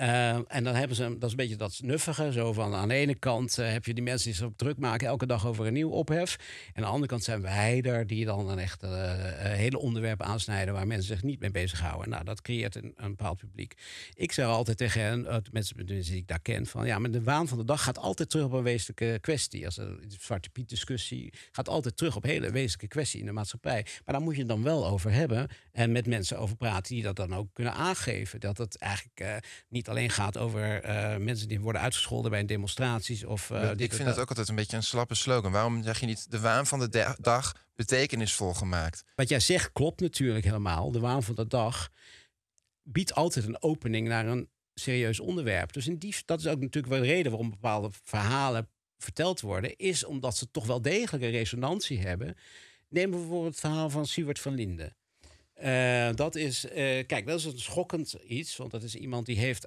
Eh, 0.00 0.34
en 0.34 0.64
dan 0.64 0.74
hebben 0.74 0.96
ze, 0.96 1.02
dat 1.02 1.22
is 1.22 1.30
een 1.30 1.36
beetje 1.36 1.56
dat 1.56 1.72
snuffige. 1.72 2.32
Zo 2.32 2.52
van 2.52 2.74
aan 2.74 2.88
de 2.88 2.94
ene 2.94 3.14
kant 3.14 3.58
eh, 3.58 3.72
heb 3.72 3.84
je 3.84 3.94
die 3.94 4.02
mensen 4.02 4.28
die 4.28 4.36
zich 4.36 4.48
druk 4.56 4.78
maken 4.78 5.06
elke 5.06 5.26
dag 5.26 5.46
over 5.46 5.66
een 5.66 5.72
nieuw 5.72 5.90
ophef. 5.90 6.36
En 6.66 6.76
aan 6.76 6.82
de 6.82 6.88
andere 6.88 7.06
kant 7.06 7.24
zijn 7.24 7.42
wij 7.42 7.82
er 7.82 8.06
die 8.06 8.24
dan 8.24 8.48
een 8.48 8.58
echt 8.58 8.82
eh, 8.82 8.90
hele 9.36 9.78
onderwerpen 9.78 10.26
aansnijden 10.26 10.74
waar 10.74 10.86
mensen 10.86 11.14
zich 11.14 11.22
niet 11.22 11.40
mee 11.40 11.50
bezighouden. 11.50 12.10
Nou, 12.10 12.24
dat 12.24 12.42
creëert 12.42 12.74
een, 12.74 12.92
een 12.96 13.08
bepaald 13.10 13.38
publiek. 13.38 13.74
Ik 14.14 14.32
zeg 14.32 14.46
altijd 14.46 14.76
tegen 14.76 15.02
hen, 15.02 15.42
mensen 15.52 15.86
die 15.86 16.16
ik 16.16 16.26
daar 16.26 16.40
ken, 16.40 16.66
van 16.66 16.86
ja, 16.86 16.98
maar 16.98 17.10
de 17.10 17.22
waan 17.22 17.48
van 17.48 17.58
de 17.58 17.64
dag 17.64 17.82
gaat 17.82 17.98
altijd 17.98 18.30
terug 18.30 18.44
op 18.44 18.52
een 18.52 18.62
wezenlijke 18.62 19.18
kwestie. 19.20 19.64
Als 19.64 19.76
een 19.76 20.12
Zwarte 20.18 20.50
Piet 20.50 20.68
discussie 20.68 21.32
gaat 21.52 21.68
altijd 21.68 21.96
terug 21.96 22.16
op 22.16 22.22
hele 22.22 22.50
wezenlijke 22.50 22.88
kwestie 22.88 23.20
in 23.20 23.26
de 23.26 23.32
maatschappij. 23.32 23.86
Maar 24.04 24.14
daar 24.14 24.24
moet 24.24 24.34
je 24.34 24.40
het 24.40 24.48
dan 24.48 24.62
wel 24.62 24.86
over 24.86 25.12
hebben 25.12 25.48
en 25.72 25.92
met 25.92 26.06
mensen 26.06 26.38
over 26.38 26.56
praten 26.56 26.94
die 26.94 27.02
dat 27.02 27.16
dan 27.16 27.34
ook 27.34 27.48
kunnen 27.52 27.74
aangeven. 27.74 28.40
Dat 28.40 28.58
het 28.58 28.78
eigenlijk 28.78 29.42
niet 29.68 29.88
alleen 29.90 30.10
gaat 30.10 30.38
over 30.38 30.82
eh, 30.82 31.16
mensen 31.16 31.48
die 31.48 31.60
worden 31.60 31.80
uitgescholden 31.80 32.30
bij 32.30 32.44
demonstraties 32.44 33.24
of 33.24 33.50
eh, 33.50 33.70
ik 33.70 33.78
vind 33.78 33.98
dat. 33.98 34.06
het 34.06 34.18
ook 34.18 34.28
altijd 34.28 34.48
een 34.48 34.54
beetje 34.54 34.76
een 34.76 34.82
slappe 34.82 35.14
slogan. 35.14 35.52
Waarom 35.52 35.82
zeg 35.82 36.00
je 36.00 36.06
niet 36.06 36.30
de 36.30 36.40
waan 36.40 36.66
van 36.66 36.78
de 36.78 36.88
de- 36.88 37.16
dag 37.20 37.66
betekenisvol 37.74 38.54
gemaakt? 38.54 39.04
Wat 39.14 39.28
jij 39.28 39.40
zegt 39.40 39.72
klopt 39.72 40.00
natuurlijk 40.00 40.44
helemaal. 40.44 40.90
De 40.92 41.00
waan 41.00 41.22
van 41.22 41.34
de 41.34 41.46
dag 41.46 41.88
biedt 42.82 43.14
altijd 43.14 43.44
een 43.46 43.62
opening 43.62 44.08
naar 44.08 44.26
een 44.26 44.48
serieus 44.74 45.20
onderwerp. 45.20 45.72
Dus 45.72 45.86
in 45.86 45.98
die, 45.98 46.16
dat 46.24 46.40
is 46.40 46.46
ook 46.46 46.60
natuurlijk 46.60 46.92
wel 46.92 47.02
de 47.02 47.06
reden 47.08 47.30
waarom 47.30 47.50
bepaalde 47.50 47.90
verhalen 48.04 48.68
verteld 48.98 49.40
worden, 49.40 49.76
is 49.76 50.04
omdat 50.04 50.36
ze 50.36 50.50
toch 50.50 50.66
wel 50.66 50.82
degelijk 50.82 51.24
een 51.24 51.30
resonantie 51.30 52.00
hebben. 52.00 52.36
Neem 52.88 53.10
bijvoorbeeld 53.10 53.44
het 53.44 53.60
verhaal 53.60 53.90
van 53.90 54.06
Siewert 54.06 54.38
van 54.38 54.54
Linden. 54.54 54.96
Eh, 55.60 56.08
dat 56.14 56.34
is, 56.34 56.64
eh, 56.64 57.06
kijk, 57.06 57.26
dat 57.26 57.38
is 57.38 57.44
een 57.44 57.58
schokkend 57.58 58.12
iets. 58.12 58.56
Want 58.56 58.70
dat 58.70 58.82
is 58.82 58.94
iemand 58.94 59.26
die 59.26 59.38
heeft 59.38 59.66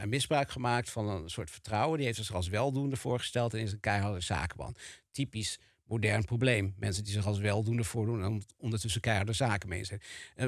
een 0.00 0.08
misbruik 0.08 0.50
gemaakt 0.50 0.90
van 0.90 1.08
een 1.08 1.30
soort 1.30 1.50
vertrouwen. 1.50 1.96
Die 1.96 2.06
heeft 2.06 2.18
zich 2.18 2.34
als 2.34 2.48
weldoende 2.48 2.96
voorgesteld 2.96 3.54
en 3.54 3.60
is 3.60 3.72
een 3.72 3.80
keiharde 3.80 4.20
zakenman. 4.20 4.76
Typisch 5.10 5.58
modern 5.84 6.24
probleem. 6.24 6.74
Mensen 6.78 7.04
die 7.04 7.12
zich 7.12 7.26
als 7.26 7.38
weldoende 7.38 7.84
voordoen 7.84 8.22
en 8.22 8.42
ondertussen 8.56 9.00
keiharde 9.00 9.32
zakenmensen, 9.32 10.00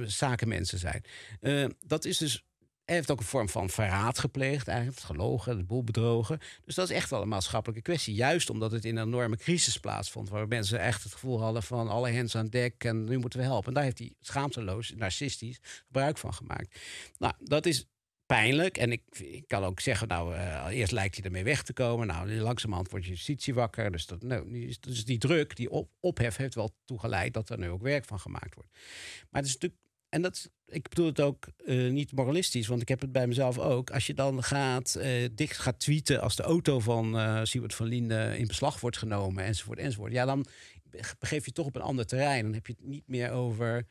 zakenmensen 0.04 0.78
zijn. 0.78 1.04
Dat 1.86 2.04
is 2.04 2.18
dus. 2.18 2.44
Hij 2.84 2.94
heeft 2.94 3.10
ook 3.10 3.18
een 3.18 3.24
vorm 3.24 3.48
van 3.48 3.70
verraad 3.70 4.18
gepleegd, 4.18 4.68
eigenlijk 4.68 5.00
gelogen, 5.00 5.56
de 5.56 5.64
boel 5.64 5.84
bedrogen. 5.84 6.38
Dus 6.64 6.74
dat 6.74 6.90
is 6.90 6.96
echt 6.96 7.10
wel 7.10 7.22
een 7.22 7.28
maatschappelijke 7.28 7.82
kwestie. 7.82 8.14
Juist 8.14 8.50
omdat 8.50 8.72
het 8.72 8.84
in 8.84 8.96
een 8.96 9.06
enorme 9.06 9.36
crisis 9.36 9.78
plaatsvond, 9.78 10.28
waar 10.28 10.48
mensen 10.48 10.80
echt 10.80 11.02
het 11.02 11.12
gevoel 11.12 11.40
hadden 11.40 11.62
van 11.62 11.88
alle 11.88 12.10
hens 12.10 12.36
aan 12.36 12.46
dek 12.46 12.84
en 12.84 13.04
nu 13.04 13.18
moeten 13.18 13.38
we 13.38 13.44
helpen. 13.44 13.68
En 13.68 13.74
daar 13.74 13.82
heeft 13.82 13.98
hij 13.98 14.12
schaamteloos, 14.20 14.92
narcistisch 14.96 15.60
gebruik 15.86 16.18
van 16.18 16.34
gemaakt. 16.34 16.80
Nou, 17.18 17.32
dat 17.38 17.66
is 17.66 17.86
pijnlijk. 18.26 18.78
En 18.78 18.92
ik, 18.92 19.02
ik 19.18 19.48
kan 19.48 19.64
ook 19.64 19.80
zeggen, 19.80 20.08
nou, 20.08 20.34
eh, 20.34 20.66
eerst 20.70 20.92
lijkt 20.92 21.16
hij 21.16 21.24
ermee 21.24 21.44
weg 21.44 21.62
te 21.62 21.72
komen. 21.72 22.06
Nou, 22.06 22.32
langzamerhand 22.32 22.90
wordt 22.90 23.06
justitie 23.06 23.54
wakker. 23.54 23.92
Dus, 23.92 24.06
dat, 24.06 24.22
nou, 24.22 24.74
dus 24.80 25.04
die 25.04 25.18
druk, 25.18 25.56
die 25.56 25.70
op, 25.70 25.90
ophef 26.00 26.36
heeft 26.36 26.54
wel 26.54 26.74
toegeleid 26.84 27.34
dat 27.34 27.48
er 27.48 27.58
nu 27.58 27.68
ook 27.68 27.82
werk 27.82 28.04
van 28.04 28.20
gemaakt 28.20 28.54
wordt. 28.54 28.70
Maar 29.30 29.40
het 29.42 29.46
is 29.46 29.52
natuurlijk, 29.52 29.80
en 30.08 30.22
dat, 30.22 30.50
ik 30.66 30.88
bedoel 30.88 31.06
het 31.06 31.20
ook 31.20 31.46
eh, 31.66 31.90
niet 31.90 32.12
moralistisch, 32.12 32.66
want 32.66 32.82
ik 32.82 32.88
heb 32.88 33.00
het 33.00 33.12
bij 33.12 33.26
mezelf 33.26 33.58
ook. 33.58 33.90
Als 33.90 34.06
je 34.06 34.14
dan 34.14 34.42
gaat, 34.42 34.94
eh 34.94 35.28
dik 35.32 35.52
gaat 35.52 35.80
tweeten 35.80 36.20
als 36.20 36.36
de 36.36 36.42
auto 36.42 36.80
van 36.80 37.18
eh 37.18 37.40
Siewert 37.42 37.74
van 37.74 37.86
Linden 37.86 38.38
in 38.38 38.46
beslag 38.46 38.80
wordt 38.80 38.96
genomen, 38.96 39.44
enzovoort, 39.44 39.78
enzovoort. 39.78 40.12
Ja, 40.12 40.24
dan 40.24 40.46
begeef 41.18 41.44
je 41.44 41.52
toch 41.52 41.66
op 41.66 41.76
een 41.76 41.82
ander 41.82 42.06
terrein. 42.06 42.42
Dan 42.42 42.54
heb 42.54 42.66
je 42.66 42.74
het 42.78 42.86
niet 42.88 43.08
meer 43.08 43.30
over. 43.30 43.86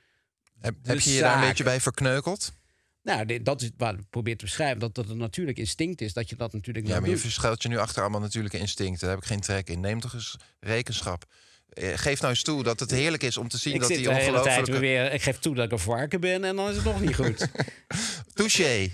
Heb, 0.59 0.99
je 0.99 1.13
je 1.13 1.19
daar 1.19 1.41
een 1.41 1.47
beetje 1.47 1.63
bij 1.63 1.81
verkneukeld? 1.81 2.53
Nou, 3.01 3.43
dat 3.43 3.61
is 3.61 3.69
wat 3.77 3.93
ik 3.93 4.09
probeer 4.09 4.37
te 4.37 4.45
beschrijven. 4.45 4.79
Dat 4.79 4.95
dat 4.95 5.09
een 5.09 5.17
natuurlijk 5.17 5.57
instinct 5.57 6.01
is 6.01 6.13
dat 6.13 6.29
je 6.29 6.35
dat 6.35 6.53
natuurlijk 6.53 6.87
Ja, 6.87 6.99
maar 6.99 7.09
je 7.09 7.17
verschuilt 7.17 7.63
je 7.63 7.69
nu 7.69 7.77
achter 7.77 8.01
allemaal 8.01 8.19
natuurlijke 8.19 8.57
instincten. 8.57 8.99
Daar 8.99 9.15
heb 9.15 9.23
ik 9.23 9.29
geen 9.29 9.39
trek 9.39 9.69
in. 9.69 9.79
Neem 9.79 9.99
toch 9.99 10.13
eens 10.13 10.35
rekenschap. 10.59 11.25
Eh, 11.73 11.89
Geef 11.95 12.19
nou 12.19 12.33
eens 12.33 12.43
toe 12.43 12.63
dat 12.63 12.79
het 12.79 12.91
heerlijk 12.91 13.23
is 13.23 13.37
om 13.37 13.47
te 13.47 13.57
zien 13.57 13.73
Ik 13.73 13.79
dat 13.79 13.89
zit 13.89 13.97
die 13.97 14.07
de 14.07 14.13
hele 14.13 14.41
tijd 14.41 14.67
weer. 14.67 15.13
Ik 15.13 15.21
geef 15.21 15.39
toe 15.39 15.55
dat 15.55 15.65
ik 15.65 15.71
een 15.71 15.79
varken 15.79 16.19
ben 16.19 16.43
en 16.43 16.55
dan 16.55 16.69
is 16.69 16.75
het 16.75 16.85
nog 16.85 17.01
niet 17.01 17.15
goed. 17.15 17.47
Touché. 18.33 18.89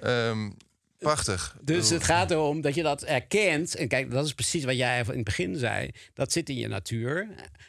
Ehm, 0.00 0.50
Prachtig. 1.04 1.56
Dus 1.60 1.90
het 1.90 2.04
gaat 2.04 2.30
erom 2.30 2.60
dat 2.60 2.74
je 2.74 2.82
dat 2.82 3.02
erkent. 3.02 3.74
En 3.74 3.88
kijk, 3.88 4.10
dat 4.10 4.24
is 4.24 4.34
precies 4.34 4.64
wat 4.64 4.76
jij 4.76 4.98
in 5.00 5.06
het 5.06 5.24
begin 5.24 5.56
zei. 5.56 5.90
Dat 6.14 6.32
zit 6.32 6.48
in 6.48 6.56
je 6.56 6.68
natuur. 6.68 7.28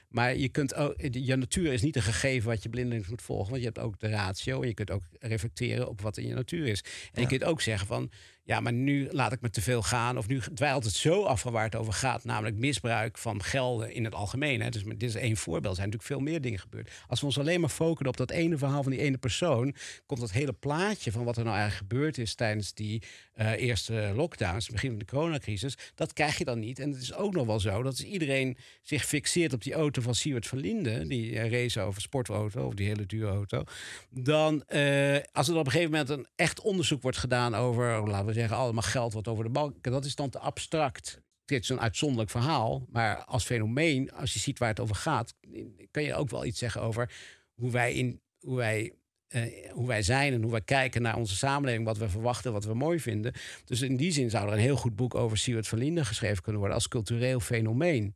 Maar 0.10 0.36
je, 0.38 0.50
kunt 0.50 0.76
ook, 0.76 0.94
je 1.12 1.36
natuur 1.36 1.74
is 1.74 1.82
niet 1.82 1.96
een 1.96 2.02
gegeven 2.02 2.50
wat 2.50 2.64
je 2.64 2.70
blindelings 2.70 3.08
moet 3.08 3.22
volgen. 3.22 3.50
Want 3.50 3.60
je 3.60 3.66
hebt 3.68 3.80
ook 3.80 4.00
de 4.00 4.10
ratio. 4.10 4.62
En 4.62 4.68
je 4.68 4.74
kunt 4.74 4.92
ook 4.92 5.04
reflecteren 5.20 5.90
op 5.90 6.02
wat 6.02 6.18
in 6.18 6.28
je 6.28 6.34
natuur 6.34 6.68
is. 6.68 6.84
En 7.14 7.22
je 7.22 7.28
kunt 7.28 7.44
ook 7.44 7.62
zeggen 7.62 7.88
van... 7.88 8.12
Ja, 8.48 8.60
maar 8.60 8.74
nu 8.74 9.08
laat 9.12 9.32
ik 9.32 9.42
me 9.42 9.50
te 9.50 9.62
veel 9.62 9.82
gaan. 9.82 10.18
Of 10.18 10.28
nu 10.28 10.40
dwijlt 10.54 10.84
het 10.84 10.94
zo 10.94 11.24
af 11.24 11.42
van 11.42 11.52
waar 11.52 11.64
het 11.64 11.76
over 11.76 11.94
gaat. 11.94 12.24
Namelijk 12.24 12.56
misbruik 12.56 13.18
van 13.18 13.44
gelden 13.44 13.94
in 13.94 14.04
het 14.04 14.16
algemeen. 14.16 14.62
Hè. 14.62 14.70
Dus 14.70 14.84
dit 14.84 15.04
is 15.04 15.16
één 15.16 15.38
voorbeeld. 15.38 15.78
Er 15.78 15.82
zijn 15.82 15.90
natuurlijk 15.90 16.14
veel 16.14 16.32
meer 16.32 16.42
dingen 16.42 16.60
gebeurd. 16.60 16.92
Als 17.08 17.20
we 17.20 17.26
ons 17.26 17.40
alleen 17.40 17.60
maar 17.60 17.70
focussen 17.70 18.08
op 18.08 18.18
dat 18.18 18.32
ene 18.32 18.58
verhaal 18.58 18.84
van 18.84 18.92
die 18.92 19.02
ene 19.02 19.18
persoon. 19.18 19.76
komt 20.06 20.20
dat 20.20 20.32
hele 20.32 20.54
plaatje 20.54 21.12
van 21.12 21.24
wat 21.24 21.38
er 21.38 21.44
nou 21.44 21.56
eigenlijk 21.58 21.92
gebeurd 21.92 22.18
is 22.18 22.36
tijdens 22.36 22.74
die 22.74 23.04
eh, 23.36 23.52
eerste 23.52 24.12
lockdowns. 24.16 24.70
begin 24.70 24.90
van 24.90 25.00
de 25.00 25.06
coronacrisis. 25.06 25.78
Dat 25.96 26.14
krijg 26.14 26.38
je 26.38 26.46
dan 26.46 26.60
niet. 26.60 26.80
En 26.80 26.92
het 26.92 27.02
is 27.02 27.14
ook 27.14 27.34
nog 27.34 27.46
wel 27.46 27.60
zo 27.60 27.84
dat 27.84 27.92
als 27.92 28.04
iedereen 28.04 28.58
zich 28.82 29.06
fixeert 29.06 29.54
op 29.54 29.64
die 29.64 29.74
auto 29.74 30.02
van 30.02 30.16
Siewert 30.16 30.48
van 30.48 30.58
Linden. 30.58 31.08
die 31.08 31.32
uh, 31.32 31.52
race 31.52 31.82
over 31.82 32.02
sportauto 32.02 32.66
of 32.66 32.74
die 32.74 32.88
hele 32.88 33.06
dure 33.06 33.32
auto. 33.32 33.64
dan 34.10 34.64
eh, 34.64 35.18
als 35.32 35.48
er 35.48 35.56
op 35.56 35.66
een 35.66 35.72
gegeven 35.72 35.92
moment 35.92 36.10
een 36.10 36.28
echt 36.36 36.62
onderzoek 36.62 37.02
wordt 37.02 37.18
gedaan 37.18 37.56
over. 37.56 38.08
laten 38.08 38.26
we 38.26 38.34
zeggen, 38.34 38.58
allemaal 38.58 38.84
geld 38.84 39.14
wat 39.14 39.28
over 39.28 39.44
de 39.44 39.50
bank. 39.50 39.84
Dat 39.84 40.06
is 40.06 40.16
dan 40.16 40.30
te 40.30 40.40
abstract. 40.40 41.22
Dit 41.46 41.64
is 41.64 41.70
een 41.70 41.82
uitzonderlijk 41.82 42.30
verhaal. 42.30 42.86
Maar 42.90 43.24
als 43.24 43.44
fenomeen, 43.44 44.12
als 44.12 44.34
je 44.34 44.40
ziet 44.40 44.60
waar 44.60 44.70
het 44.70 44.80
over 44.80 44.96
gaat, 44.96 45.34
kan 45.92 46.04
je 46.04 46.16
ook 46.16 46.30
wel 46.30 46.46
iets 46.46 46.60
zeggen 46.60 46.82
over 46.82 47.12
hoe 47.54 47.72
wij, 47.72 47.94
in, 47.94 48.22
hoe 48.40 48.58
wij, 48.58 48.94
eh, 49.28 49.72
hoe 49.72 49.88
wij 49.88 50.02
zijn 50.02 50.34
en 50.34 50.42
hoe 50.42 50.52
wij 50.52 50.62
kijken 50.62 51.02
naar 51.02 51.16
onze 51.16 51.36
samenleving, 51.36 51.86
wat 51.86 51.98
we 51.98 52.10
verwachten, 52.10 52.54
wat 52.54 52.66
we 52.66 52.74
mooi 52.74 53.00
vinden. 53.00 53.34
Dus 53.66 53.82
in 53.82 53.98
die 53.98 54.12
zin 54.12 54.30
zou 54.30 54.48
er 54.48 54.54
een 54.54 54.60
heel 54.60 54.76
goed 54.76 54.96
boek 54.96 55.16
over 55.16 55.38
Siewert 55.38 55.68
van 55.68 55.78
Linden 55.78 56.06
geschreven 56.06 56.42
kunnen 56.42 56.60
worden 56.60 56.78
als 56.78 56.88
cultureel 56.88 57.40
fenomeen. 57.40 58.16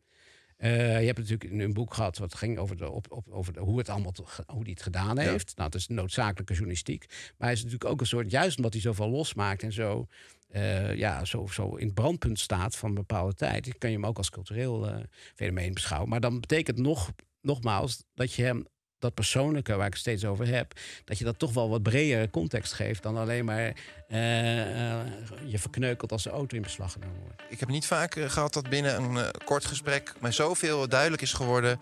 Uh, 0.58 1.00
je 1.00 1.06
hebt 1.06 1.18
natuurlijk 1.18 1.52
een 1.62 1.74
boek 1.74 1.94
gehad 1.94 2.18
wat 2.18 2.36
ging 2.36 2.58
over, 2.58 2.78
de, 2.78 2.90
op, 2.90 3.12
op, 3.12 3.28
over 3.30 3.54
de, 3.54 3.60
hoe 3.60 3.78
het 3.78 3.90
allemaal 3.90 4.14
hoe 4.48 4.64
die 4.64 4.74
het 4.74 4.82
gedaan 4.82 5.18
heeft. 5.20 5.56
Nou, 5.56 5.70
het 5.70 5.80
is 5.80 5.88
noodzakelijke 5.88 6.54
journalistiek. 6.54 7.06
Maar 7.08 7.48
hij 7.48 7.52
is 7.52 7.64
natuurlijk 7.64 7.92
ook 7.92 8.00
een 8.00 8.08
soort, 8.08 8.32
juist 8.32 8.58
omdat 8.58 8.74
hij 8.74 8.82
zoveel 8.82 9.10
losmaakt 9.10 9.64
en 9.64 9.74
zo, 9.74 10.06
uh, 10.52 10.96
ja, 10.96 11.26
zo, 11.26 11.48
zo 11.48 11.76
in 11.76 11.86
het 11.86 11.96
brandpunt 11.96 12.40
staat 12.40 12.76
van 12.76 12.90
een 12.90 12.96
bepaalde 12.96 13.34
tijd, 13.34 13.78
kan 13.78 13.90
je 13.90 13.96
hem 13.96 14.06
ook 14.06 14.18
als 14.18 14.30
cultureel 14.30 15.04
fenomeen 15.36 15.74
beschouwen. 15.74 16.10
Maar 16.10 16.20
dan 16.20 16.40
betekent 16.40 16.78
nog, 16.78 17.12
nogmaals 17.42 18.04
dat 18.14 18.34
je 18.34 18.44
hem 18.44 18.66
dat 19.00 19.14
persoonlijke 19.14 19.76
waar 19.76 19.86
ik 19.86 19.92
het 19.92 20.02
steeds 20.02 20.26
over 20.26 20.48
heb, 20.48 20.74
dat 21.06 21.18
je 21.18 21.24
dat 21.24 21.40
toch 21.40 21.54
wel 21.54 21.70
wat 21.70 21.84
bredere 21.84 22.30
context 22.30 22.74
geeft 22.74 23.04
dan 23.04 23.18
alleen 23.18 23.46
maar 23.46 23.74
uh, 24.10 24.58
uh, 24.58 25.06
je 25.46 25.60
verkneukelt 25.60 26.12
als 26.12 26.24
de 26.24 26.30
auto 26.30 26.56
in 26.56 26.62
beslag 26.62 26.92
genomen 26.92 27.20
wordt. 27.22 27.42
Ik 27.50 27.60
heb 27.60 27.70
niet 27.70 27.86
vaak 27.86 28.16
uh, 28.16 28.30
gehad 28.30 28.54
dat 28.54 28.70
binnen 28.70 29.04
een 29.04 29.32
kort 29.46 29.66
gesprek 29.66 30.14
mij 30.20 30.32
zoveel 30.32 30.88
duidelijk 30.88 31.22
is 31.22 31.34
geworden 31.34 31.80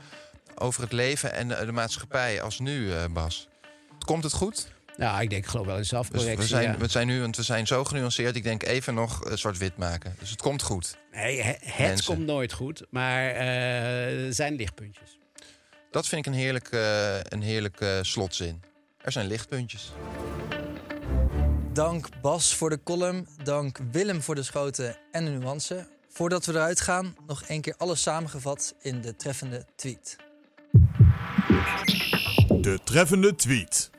over 0.55 0.81
het 0.81 0.91
leven 0.91 1.33
en 1.33 1.47
de 1.47 1.71
maatschappij 1.71 2.41
als 2.41 2.59
nu, 2.59 2.91
Bas. 3.13 3.47
Komt 4.05 4.23
het 4.23 4.33
goed? 4.33 4.75
Nou, 4.97 5.21
ik 5.21 5.29
denk, 5.29 5.43
ik 5.43 5.49
geloof 5.49 5.65
wel 5.65 5.77
in 5.77 5.85
zelfcorrectie. 5.85 6.35
Dus 6.35 6.49
we, 6.49 6.55
zijn, 6.55 6.71
ja. 6.71 6.77
we 6.77 6.87
zijn 6.87 7.07
nu, 7.07 7.21
want 7.21 7.35
we 7.35 7.43
zijn 7.43 7.67
zo 7.67 7.83
genuanceerd. 7.83 8.35
Ik 8.35 8.43
denk 8.43 8.63
even 8.63 8.93
nog 8.93 9.31
zwart-wit 9.33 9.77
maken. 9.77 10.15
Dus 10.19 10.29
het 10.29 10.41
komt 10.41 10.61
goed. 10.61 10.97
Nee, 11.11 11.41
het, 11.41 11.57
het 11.61 12.03
komt 12.03 12.25
nooit 12.25 12.53
goed, 12.53 12.85
maar 12.89 13.23
er 13.23 14.33
zijn 14.33 14.55
lichtpuntjes. 14.55 15.17
Dat 15.91 16.07
vind 16.07 16.25
ik 16.25 16.33
een 16.33 16.39
heerlijke, 16.39 16.77
uh, 16.77 17.19
een 17.39 17.41
heerlijke 17.41 17.99
slotzin. 18.01 18.61
Er 18.97 19.11
zijn 19.11 19.27
lichtpuntjes. 19.27 19.91
Dank 21.73 22.21
Bas 22.21 22.55
voor 22.55 22.69
de 22.69 22.83
column. 22.83 23.27
Dank 23.43 23.79
Willem 23.91 24.21
voor 24.21 24.35
de 24.35 24.43
schoten 24.43 24.97
en 25.11 25.25
de 25.25 25.31
nuance. 25.31 25.87
Voordat 26.07 26.45
we 26.45 26.51
eruit 26.51 26.81
gaan, 26.81 27.15
nog 27.27 27.43
één 27.43 27.61
keer 27.61 27.75
alles 27.77 28.01
samengevat 28.01 28.75
in 28.81 29.01
de 29.01 29.15
treffende 29.15 29.65
tweet. 29.75 30.15
De 32.61 32.79
treffende 32.83 33.35
tweet. 33.35 33.89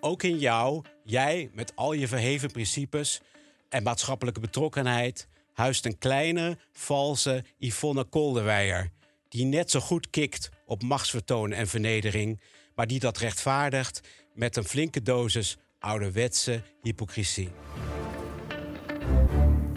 Ook 0.00 0.22
in 0.22 0.38
jou, 0.38 0.84
jij 1.04 1.50
met 1.52 1.72
al 1.74 1.92
je 1.92 2.08
verheven 2.08 2.50
principes 2.50 3.20
en 3.68 3.82
maatschappelijke 3.82 4.40
betrokkenheid, 4.40 5.28
huist 5.52 5.84
een 5.84 5.98
kleine, 5.98 6.58
valse 6.72 7.44
Yvonne 7.58 8.04
Kolderweijer 8.04 8.90
die 9.28 9.44
net 9.44 9.70
zo 9.70 9.80
goed 9.80 10.10
kikt 10.10 10.48
op 10.66 10.82
machtsvertoon 10.82 11.52
en 11.52 11.68
vernedering, 11.68 12.40
maar 12.74 12.86
die 12.86 13.00
dat 13.00 13.18
rechtvaardigt 13.18 14.00
met 14.34 14.56
een 14.56 14.64
flinke 14.64 15.02
dosis 15.02 15.56
ouderwetse 15.78 16.62
hypocrisie. 16.82 17.50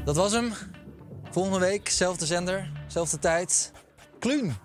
Dat 0.03 0.15
was 0.15 0.31
hem. 0.31 0.53
Volgende 1.31 1.59
week, 1.59 1.89
zelfde 1.89 2.25
zender, 2.25 2.71
zelfde 2.87 3.19
tijd. 3.19 3.71
Kluun! 4.19 4.55